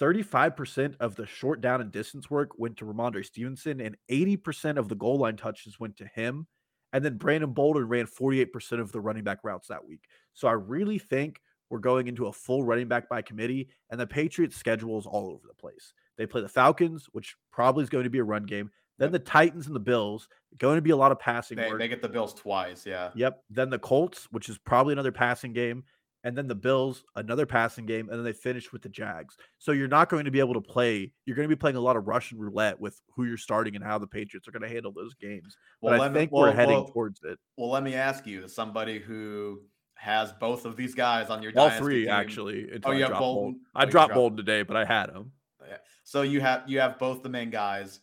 [0.00, 4.88] 35% of the short down and distance work went to Rhamondre Stevenson, and 80% of
[4.88, 6.46] the goal line touches went to him.
[6.92, 10.04] And then Brandon Bolden ran 48% of the running back routes that week.
[10.32, 14.06] So I really think we're going into a full running back by committee, and the
[14.06, 15.94] Patriots' schedule is all over the place.
[16.20, 18.70] They play the Falcons, which probably is going to be a run game.
[18.98, 20.28] Then the Titans and the Bills.
[20.58, 21.78] Going to be a lot of passing They, work.
[21.78, 22.84] they get the Bills twice.
[22.84, 23.08] Yeah.
[23.14, 23.42] Yep.
[23.48, 25.82] Then the Colts, which is probably another passing game,
[26.22, 29.34] and then the Bills, another passing game, and then they finish with the Jags.
[29.56, 31.10] So you're not going to be able to play.
[31.24, 33.82] You're going to be playing a lot of Russian roulette with who you're starting and
[33.82, 35.56] how the Patriots are going to handle those games.
[35.80, 37.38] Well, but I me- think well, we're heading well, towards it.
[37.56, 39.62] Well, let me ask you, as somebody who
[39.94, 42.68] has both of these guys on your All dynasty three team- actually.
[42.84, 43.42] Oh, I you have oh, dropped Bolden?
[43.42, 43.60] Bolden.
[43.74, 45.32] Oh, I dropped Bolden today, but I had him.
[45.70, 45.76] Yeah.
[46.04, 48.00] So you have you have both the main guys.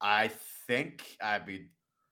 [0.00, 0.30] I
[0.66, 1.68] think I mean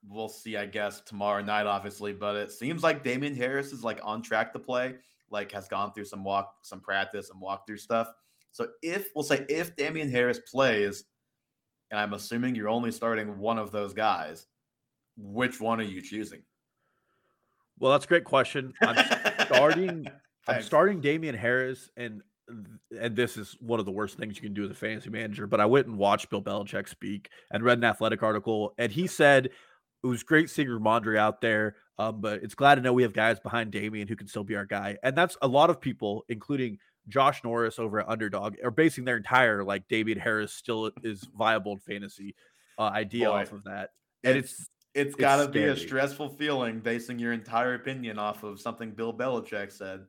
[0.08, 0.56] we'll see.
[0.56, 4.52] I guess tomorrow night, obviously, but it seems like Damien Harris is like on track
[4.52, 4.94] to play.
[5.30, 8.12] Like has gone through some walk, some practice, and walkthrough stuff.
[8.52, 11.04] So if we'll say if Damien Harris plays,
[11.90, 14.46] and I'm assuming you're only starting one of those guys,
[15.16, 16.42] which one are you choosing?
[17.78, 18.74] Well, that's a great question.
[18.82, 20.06] I'm starting.
[20.48, 22.22] I'm starting Damien Harris, and
[23.01, 25.46] and this is one of the worst things you can do as a fantasy manager.
[25.46, 29.07] But I went and watched Bill Belichick speak and read an athletic article, and he
[29.07, 31.76] said it was great seeing Rhamondre out there.
[31.98, 34.57] Um, but it's glad to know we have guys behind Damien who can still be
[34.57, 36.78] our guy, and that's a lot of people, including
[37.09, 41.72] Josh Norris over at Underdog, are basing their entire like Damien Harris still is viable
[41.72, 42.34] in fantasy
[42.78, 43.90] uh, idea Boy, off of that.
[44.24, 48.61] And it's It's got to be a stressful feeling basing your entire opinion off of
[48.61, 50.07] something Bill Belichick said.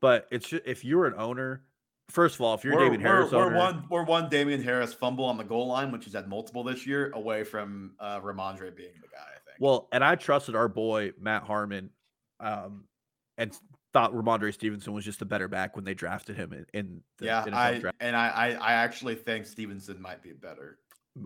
[0.00, 1.62] But it's if you're an owner,
[2.10, 4.62] first of all, if you're we're, David Harris we're, owner, we're one we're one Damien
[4.62, 8.20] Harris fumble on the goal line, which he's had multiple this year, away from uh,
[8.20, 9.22] Rhamondre being the guy.
[9.22, 9.56] I think.
[9.58, 11.90] well, and I trusted our boy Matt Harmon,
[12.40, 12.84] um,
[13.36, 13.56] and
[13.92, 17.26] thought Rhamondre Stevenson was just a better back when they drafted him in, in the
[17.26, 17.96] yeah, NFL I draft.
[18.00, 20.78] and I, I I actually think Stevenson might be better.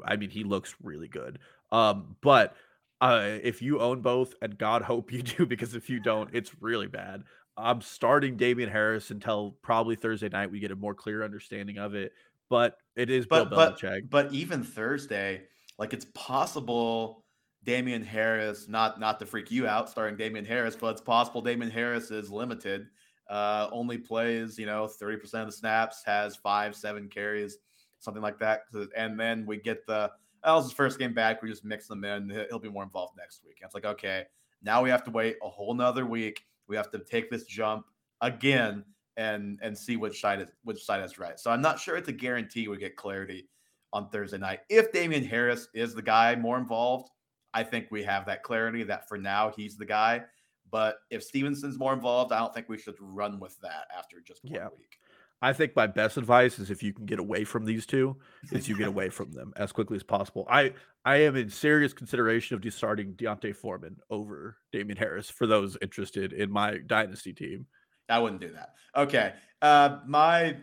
[0.05, 1.39] I mean, he looks really good.
[1.71, 2.57] Um, but
[3.01, 6.53] uh, if you own both, and God hope you do, because if you don't, it's
[6.61, 7.25] really bad.
[7.57, 10.51] I'm starting Damien Harris until probably Thursday night.
[10.51, 12.13] We get a more clear understanding of it.
[12.49, 14.11] But it is But Bill but Belichick.
[14.11, 15.43] but even Thursday,
[15.79, 17.25] like it's possible
[17.65, 21.71] Damien Harris, not not to freak you out, starring Damien Harris, but it's possible Damien
[21.71, 22.87] Harris is limited.
[23.29, 27.57] Uh, only plays, you know, 30% of the snaps, has five, seven carries,
[27.99, 30.11] something like that, And then we get the
[30.45, 31.43] that was his first game back.
[31.43, 32.29] We just mix them in.
[32.29, 33.59] He'll he'll be more involved next week.
[33.63, 34.25] And it's like, okay,
[34.63, 36.45] now we have to wait a whole nother week.
[36.69, 37.87] We have to take this jump
[38.21, 38.85] again
[39.17, 41.39] and and see which side is which side is right.
[41.39, 43.49] So I'm not sure it's a guarantee we get clarity
[43.93, 44.61] on Thursday night.
[44.69, 47.11] If Damien Harris is the guy more involved,
[47.53, 50.25] I think we have that clarity that for now he's the guy.
[50.71, 54.43] But if Stevenson's more involved, I don't think we should run with that after just
[54.45, 54.69] one Yeah.
[54.77, 54.99] week.
[55.45, 58.17] I think my best advice is if you can get away from these two,
[58.51, 60.47] is you get away from them as quickly as possible.
[60.49, 60.73] I
[61.05, 66.33] I am in serious consideration of starting D'Onta Foreman over Damien Harris for those interested
[66.33, 67.67] in my dynasty team.
[68.09, 68.71] I wouldn't do that.
[68.97, 69.35] Okay.
[69.61, 70.57] Uh my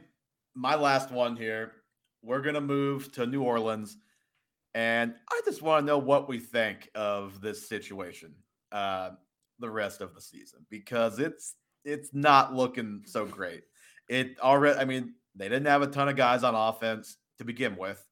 [0.55, 1.73] my last one here.
[2.23, 3.97] We're gonna move to New Orleans.
[4.73, 8.33] And I just want to know what we think of this situation
[8.71, 9.11] uh
[9.59, 11.53] the rest of the season because it's
[11.85, 13.61] it's not looking so great.
[14.11, 17.77] It already I mean, they didn't have a ton of guys on offense to begin
[17.77, 18.05] with.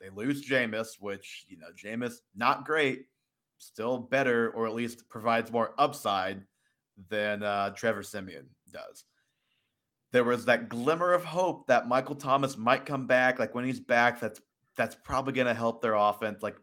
[0.00, 3.04] They lose Jameis, which you know, Jameis not great,
[3.58, 6.42] still better, or at least provides more upside
[7.10, 9.04] than uh, Trevor Siemian does.
[10.12, 13.38] There was that glimmer of hope that Michael Thomas might come back.
[13.38, 14.40] Like when he's back, that's
[14.74, 16.42] that's probably going to help their offense.
[16.42, 16.56] Like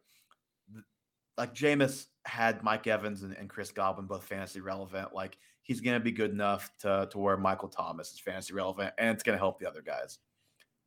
[1.38, 5.14] like Jameis had Mike Evans and, and Chris Godwin both fantasy relevant.
[5.14, 5.38] Like
[5.70, 9.12] he's going to be good enough to to where Michael Thomas is fantasy relevant, and
[9.12, 10.18] it's going to help the other guys.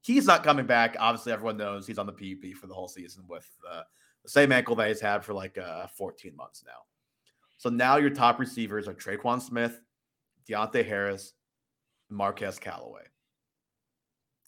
[0.01, 0.97] He's not coming back.
[0.99, 3.83] Obviously, everyone knows he's on the PUP for the whole season with uh,
[4.25, 6.81] the same ankle that he's had for like uh, 14 months now.
[7.59, 9.81] So now your top receivers are Tre'Quan Smith,
[10.49, 11.35] Deonte Harris,
[12.11, 13.05] Marquez Callaway.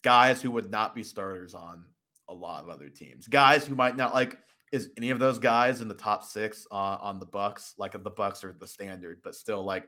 [0.03, 1.85] Guys who would not be starters on
[2.27, 3.29] a lot of other teams.
[3.29, 4.37] Guys who might not like
[4.73, 7.71] is any of those guys in the top six uh, on the Bucs?
[7.77, 9.87] Like the Bucs are the standard, but still, like,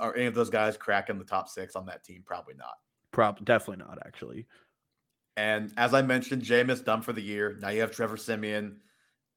[0.00, 2.22] are any of those guys cracking the top six on that team?
[2.24, 2.74] Probably not.
[3.10, 4.46] Prob definitely not actually.
[5.36, 7.56] And as I mentioned, Jameis done for the year.
[7.60, 8.76] Now you have Trevor Siemian,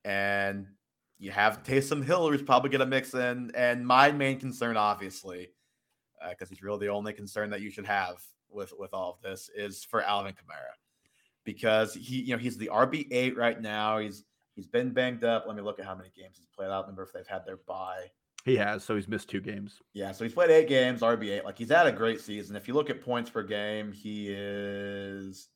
[0.03, 0.67] and
[1.17, 3.51] you have Taysom Hill, who's probably going to mix in.
[3.55, 5.51] And my main concern, obviously,
[6.21, 9.21] uh, because he's really the only concern that you should have with with all of
[9.21, 10.75] this, is for Alvin Kamara,
[11.45, 13.97] because he, you know, he's the RB eight right now.
[13.99, 15.45] He's he's been banged up.
[15.47, 16.67] Let me look at how many games he's played.
[16.67, 18.07] I don't remember if they've had their bye.
[18.45, 19.81] He has, so he's missed two games.
[19.93, 21.43] Yeah, so he's played eight games, RB eight.
[21.43, 22.55] Like he's had a great season.
[22.55, 25.49] If you look at points per game, he is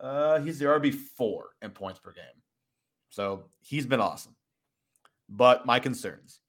[0.00, 2.24] uh he's the RB four in points per game.
[3.08, 4.34] So he's been awesome.
[5.28, 6.40] But my concerns.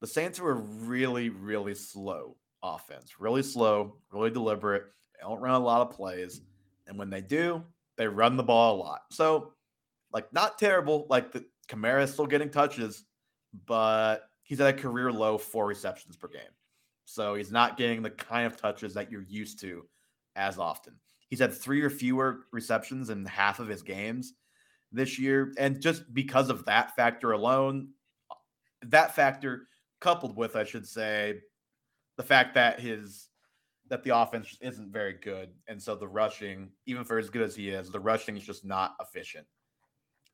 [0.00, 3.20] The Saints are a really, really slow offense.
[3.20, 4.86] Really slow, really deliberate.
[5.14, 6.40] They don't run a lot of plays.
[6.88, 7.62] And when they do,
[7.96, 9.02] they run the ball a lot.
[9.12, 9.52] So
[10.12, 11.06] like not terrible.
[11.08, 13.04] Like the Kamara is still getting touches,
[13.66, 16.42] but he's at a career low four receptions per game.
[17.06, 19.88] So he's not getting the kind of touches that you're used to
[20.36, 20.92] as often.
[21.30, 24.34] He's had three or fewer receptions in half of his games
[24.92, 25.54] this year.
[25.56, 27.92] And just because of that factor alone,
[28.82, 29.68] that factor
[30.02, 31.40] coupled with, I should say,
[32.18, 33.30] the fact that his
[33.88, 35.48] that the offense isn't very good.
[35.66, 38.66] And so the rushing, even for as good as he is, the rushing is just
[38.66, 39.46] not efficient.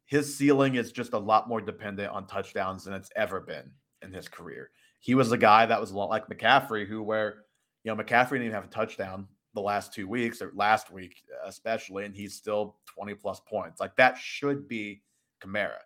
[0.07, 3.71] His ceiling is just a lot more dependent on touchdowns than it's ever been
[4.03, 4.71] in his career.
[5.01, 7.45] He was a guy that was a lot like McCaffrey, who where
[7.85, 11.23] you know McCaffrey didn't even have a touchdown the last two weeks or last week
[11.45, 13.81] especially, and he's still 20 plus points.
[13.81, 15.03] Like that should be
[15.43, 15.81] Kamara,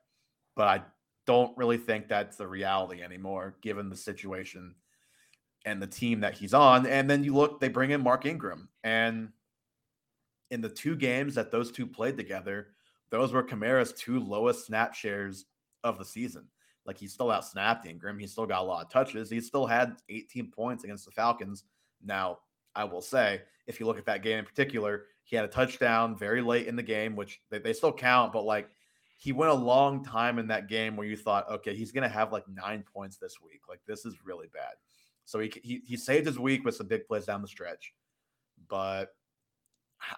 [0.57, 0.83] but I
[1.27, 4.75] don't really think that's the reality anymore, given the situation
[5.65, 6.87] and the team that he's on.
[6.87, 9.29] And then you look, they bring in Mark Ingram, and
[10.51, 12.69] in the two games that those two played together,
[13.11, 15.47] those were Kamara's two lowest snap shares
[15.85, 16.49] of the season.
[16.87, 18.19] Like he still out snapped Ingram.
[18.19, 19.31] He still got a lot of touches.
[19.31, 21.65] He still had 18 points against the Falcons.
[22.05, 22.39] Now,
[22.75, 26.19] I will say, if you look at that game in particular, he had a touchdown
[26.19, 28.69] very late in the game, which they, they still count, but like
[29.17, 32.09] he went a long time in that game where you thought, okay, he's going to
[32.09, 33.61] have like nine points this week.
[33.69, 34.73] Like this is really bad.
[35.25, 37.95] So he, he, he saved his week with some big plays down the stretch.
[38.69, 39.15] But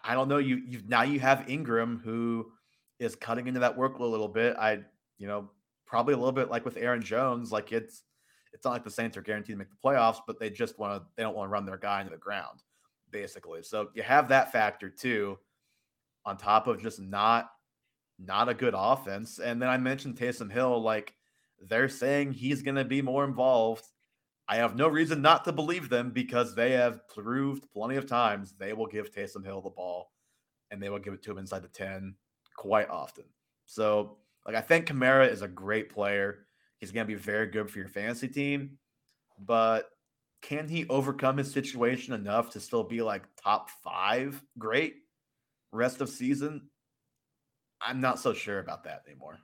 [0.02, 0.38] I don't know.
[0.38, 2.50] You you now you have Ingram who
[2.98, 4.56] is cutting into that workload a little bit.
[4.58, 4.80] I
[5.18, 5.50] you know
[5.94, 7.52] probably a little bit like with Aaron Jones.
[7.52, 8.02] Like it's
[8.52, 11.00] it's not like the Saints are guaranteed to make the playoffs, but they just want
[11.00, 12.64] to they don't want to run their guy into the ground,
[13.12, 13.62] basically.
[13.62, 15.38] So you have that factor too,
[16.24, 17.48] on top of just not
[18.18, 19.38] not a good offense.
[19.38, 21.14] And then I mentioned Taysom Hill, like
[21.60, 23.84] they're saying he's going to be more involved.
[24.48, 28.52] I have no reason not to believe them because they have proved plenty of times
[28.58, 30.10] they will give Taysom Hill the ball
[30.72, 32.16] and they will give it to him inside the 10
[32.56, 33.24] quite often.
[33.66, 36.46] So, like, I think Kamara is a great player.
[36.78, 38.78] He's going to be very good for your fantasy team,
[39.38, 39.88] but
[40.42, 44.96] can he overcome his situation enough to still be like top five great
[45.72, 46.68] rest of season?
[47.80, 49.38] I'm not so sure about that anymore.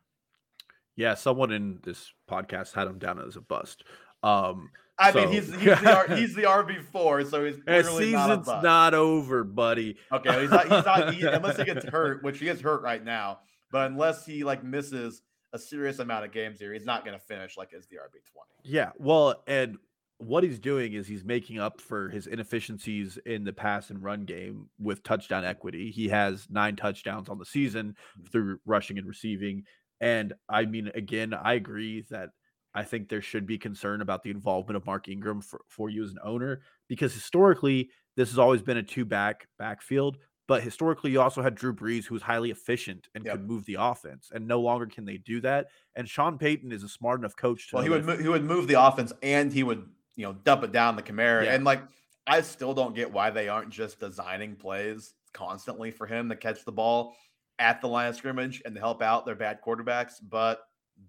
[0.97, 3.85] Yeah, someone in this podcast had him down as a bust.
[4.23, 8.47] Um, I so, mean, he's he's the, he's the RB four, so he's clearly season's
[8.47, 9.97] not, not, over, buddy.
[10.13, 10.63] Okay, he's not.
[10.65, 13.39] He's not he, unless he gets hurt, which he gets hurt right now.
[13.71, 17.25] But unless he like misses a serious amount of games here, he's not going to
[17.25, 18.53] finish like as the RB twenty.
[18.65, 19.79] Yeah, well, and
[20.21, 24.27] what he's doing is he's making up for his inefficiencies in the pass and run
[24.27, 25.91] game with touchdown equity.
[25.91, 28.27] He has nine touchdowns on the season mm-hmm.
[28.31, 29.65] through rushing and receiving.
[30.01, 32.31] And I mean, again, I agree that
[32.75, 36.05] I think there should be concern about the involvement of Mark Ingram for, for you
[36.05, 40.19] as an owner because historically, this has always been a two back backfield.
[40.51, 43.35] But historically, you also had Drew Brees, who was highly efficient and yep.
[43.35, 45.69] could move the offense, and no longer can they do that.
[45.95, 47.77] And Sean Payton is a smart enough coach to.
[47.77, 49.87] Well, he would mo- he would move the offense, and he would
[50.17, 51.45] you know, dump it down the Kamara.
[51.47, 51.55] Yeah.
[51.55, 51.81] And like,
[52.27, 56.65] I still don't get why they aren't just designing plays constantly for him to catch
[56.65, 57.17] the ball
[57.59, 60.61] at the line of scrimmage and to help out their bad quarterbacks, but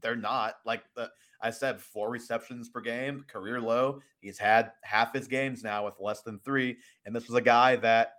[0.02, 0.56] they're not.
[0.66, 1.10] Like the,
[1.42, 4.00] I said, four receptions per game, career low.
[4.22, 6.78] He's had half his games now with less than three.
[7.06, 8.14] And this was a guy that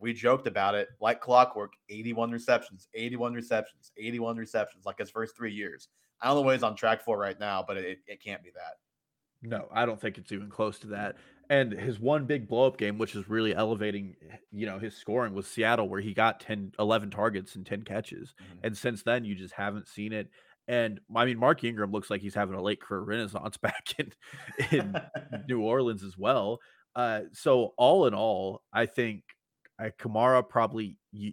[0.00, 5.36] we joked about it like clockwork 81 receptions, 81 receptions, 81 receptions, like his first
[5.36, 5.88] three years.
[6.20, 8.50] I don't know what he's on track for right now, but it, it can't be
[8.54, 8.76] that.
[9.40, 11.16] No, I don't think it's even close to that.
[11.50, 14.16] And his one big blow up game, which is really elevating,
[14.52, 18.34] you know, his scoring was Seattle, where he got 10, 11 targets and 10 catches.
[18.42, 18.66] Mm-hmm.
[18.66, 20.28] And since then, you just haven't seen it.
[20.66, 24.12] And I mean, Mark Ingram looks like he's having a late career renaissance back in,
[24.70, 24.94] in
[25.48, 26.58] New Orleans as well.
[26.94, 29.22] Uh, so all in all, I think
[29.78, 31.32] uh, Kamara probably you,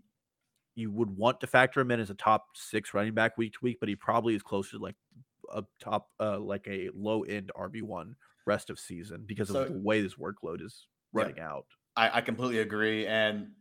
[0.75, 3.59] you would want to factor him in as a top six running back week to
[3.61, 4.95] week, but he probably is closer to like
[5.53, 8.15] a top uh like a low end RB one
[8.47, 11.65] rest of season because so, of the way this workload is running yeah, out.
[11.95, 13.05] I, I completely agree.
[13.07, 13.51] And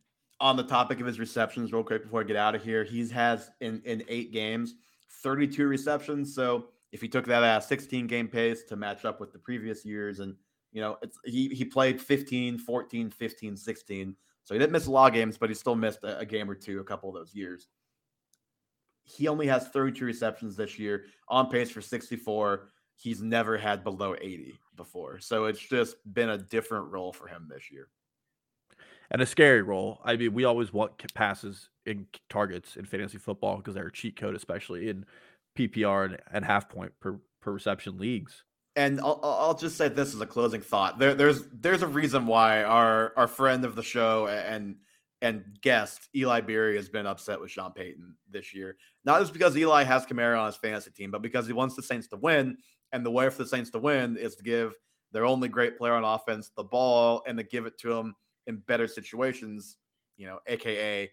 [0.40, 3.06] on the topic of his receptions, real quick before I get out of here, he
[3.08, 4.74] has in in eight games
[5.22, 6.34] 32 receptions.
[6.34, 9.38] So if he took that at a 16 game pace to match up with the
[9.38, 10.34] previous years, and
[10.72, 14.16] you know, it's he he played 15, 14, 15, 16.
[14.44, 16.50] So he didn't miss a lot of games, but he still missed a, a game
[16.50, 17.68] or two a couple of those years
[19.04, 22.70] he only has 32 receptions this year, on pace for 64.
[22.96, 25.20] He's never had below 80 before.
[25.20, 27.88] So it's just been a different role for him this year.
[29.10, 30.00] And a scary role.
[30.04, 34.16] I mean, we always want passes in targets in fantasy football because they're a cheat
[34.16, 35.04] code, especially in
[35.56, 38.44] PPR and, and half point per, per reception leagues.
[38.76, 40.98] And I'll, I'll just say this as a closing thought.
[40.98, 44.76] There, there's there's a reason why our our friend of the show and
[45.22, 48.76] and guessed Eli Berry has been upset with Sean Payton this year.
[49.04, 51.82] Not just because Eli has Kamara on his fantasy team, but because he wants the
[51.82, 52.58] Saints to win.
[52.92, 54.74] And the way for the Saints to win is to give
[55.12, 58.14] their only great player on offense the ball and to give it to him
[58.46, 59.78] in better situations,
[60.16, 61.10] you know, aka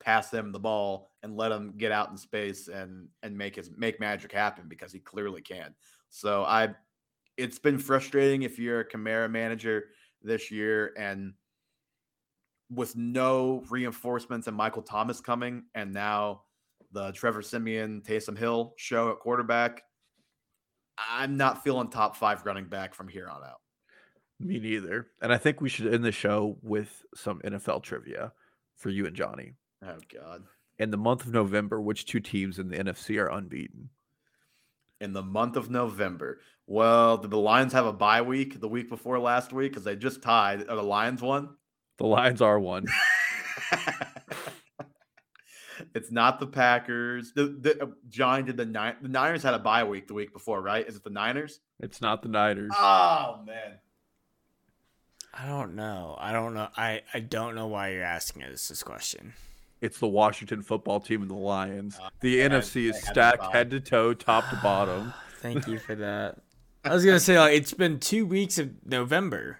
[0.00, 3.70] pass them the ball and let him get out in space and and make his
[3.76, 5.74] make magic happen because he clearly can.
[6.10, 6.74] So I
[7.36, 9.84] it's been frustrating if you're a Kamara manager
[10.22, 11.32] this year and
[12.70, 16.42] with no reinforcements and Michael Thomas coming and now
[16.92, 19.82] the Trevor Siemian, Taysom Hill show at quarterback.
[21.08, 23.60] I'm not feeling top five running back from here on out.
[24.38, 25.08] Me neither.
[25.22, 28.32] And I think we should end the show with some NFL trivia
[28.76, 29.54] for you and Johnny.
[29.84, 30.44] Oh God.
[30.78, 33.90] In the month of November, which two teams in the NFC are unbeaten?
[35.00, 36.40] In the month of November.
[36.66, 39.72] Well, did the Lions have a bye week the week before last week?
[39.72, 40.68] Because they just tied.
[40.68, 41.50] Are the Lions one?
[41.98, 42.86] The Lions are one.
[45.94, 47.32] it's not the Packers.
[47.32, 48.96] The, the uh, John did the nine.
[49.02, 50.86] The Niners had a bye week the week before, right?
[50.86, 51.60] Is it the Niners?
[51.80, 52.72] It's not the Niners.
[52.76, 53.78] Oh man.
[55.32, 56.16] I don't know.
[56.18, 56.68] I don't know.
[56.76, 59.34] I, I don't know why you're asking us this question.
[59.80, 61.98] It's the Washington football team and the Lions.
[61.98, 65.12] Uh, the NFC is stacked head to toe, top to bottom.
[65.40, 66.38] Thank you for that.
[66.84, 69.58] I was gonna say like it's been two weeks of November.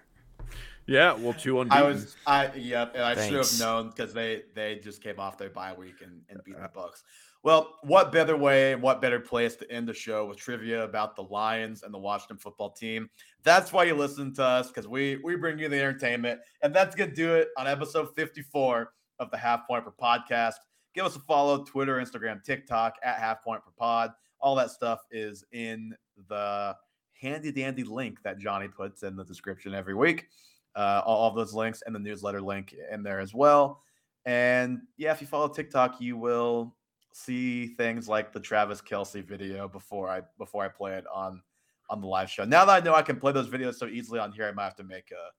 [0.87, 1.83] Yeah, well, two unbeaten.
[1.83, 3.29] I was, I yep, and I Thanks.
[3.29, 6.55] should have known because they they just came off their bye week and, and beat
[6.55, 7.03] the Bucs.
[7.43, 11.15] Well, what better way and what better place to end the show with trivia about
[11.15, 13.09] the Lions and the Washington football team?
[13.43, 16.95] That's why you listen to us because we we bring you the entertainment, and that's
[16.95, 20.55] gonna do it on episode fifty four of the Half Point per podcast.
[20.93, 24.11] Give us a follow, Twitter, Instagram, TikTok at Half Point per Pod.
[24.41, 25.95] All that stuff is in
[26.27, 26.75] the
[27.13, 30.27] handy dandy link that Johnny puts in the description every week.
[30.75, 33.83] Uh, all of those links and the newsletter link in there as well.
[34.25, 36.75] And yeah, if you follow TikTok, you will
[37.13, 41.41] see things like the Travis Kelce video before I before I play it on
[41.89, 42.45] on the live show.
[42.45, 44.63] Now that I know I can play those videos so easily on here, I might
[44.63, 45.29] have to make a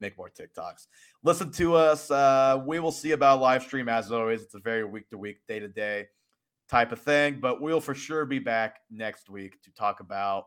[0.00, 0.86] make more TikToks.
[1.22, 2.10] Listen to us.
[2.10, 4.42] Uh, we will see about live stream as always.
[4.42, 6.06] It's a very week to week, day to day
[6.68, 10.46] type of thing, but we'll for sure be back next week to talk about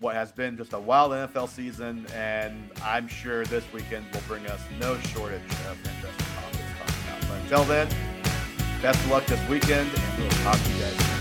[0.00, 2.06] what has been just a wild NFL season.
[2.14, 7.28] And I'm sure this weekend will bring us no shortage of interesting topics.
[7.28, 7.88] But until then,
[8.82, 11.13] best of luck this weekend, and we'll talk to you guys.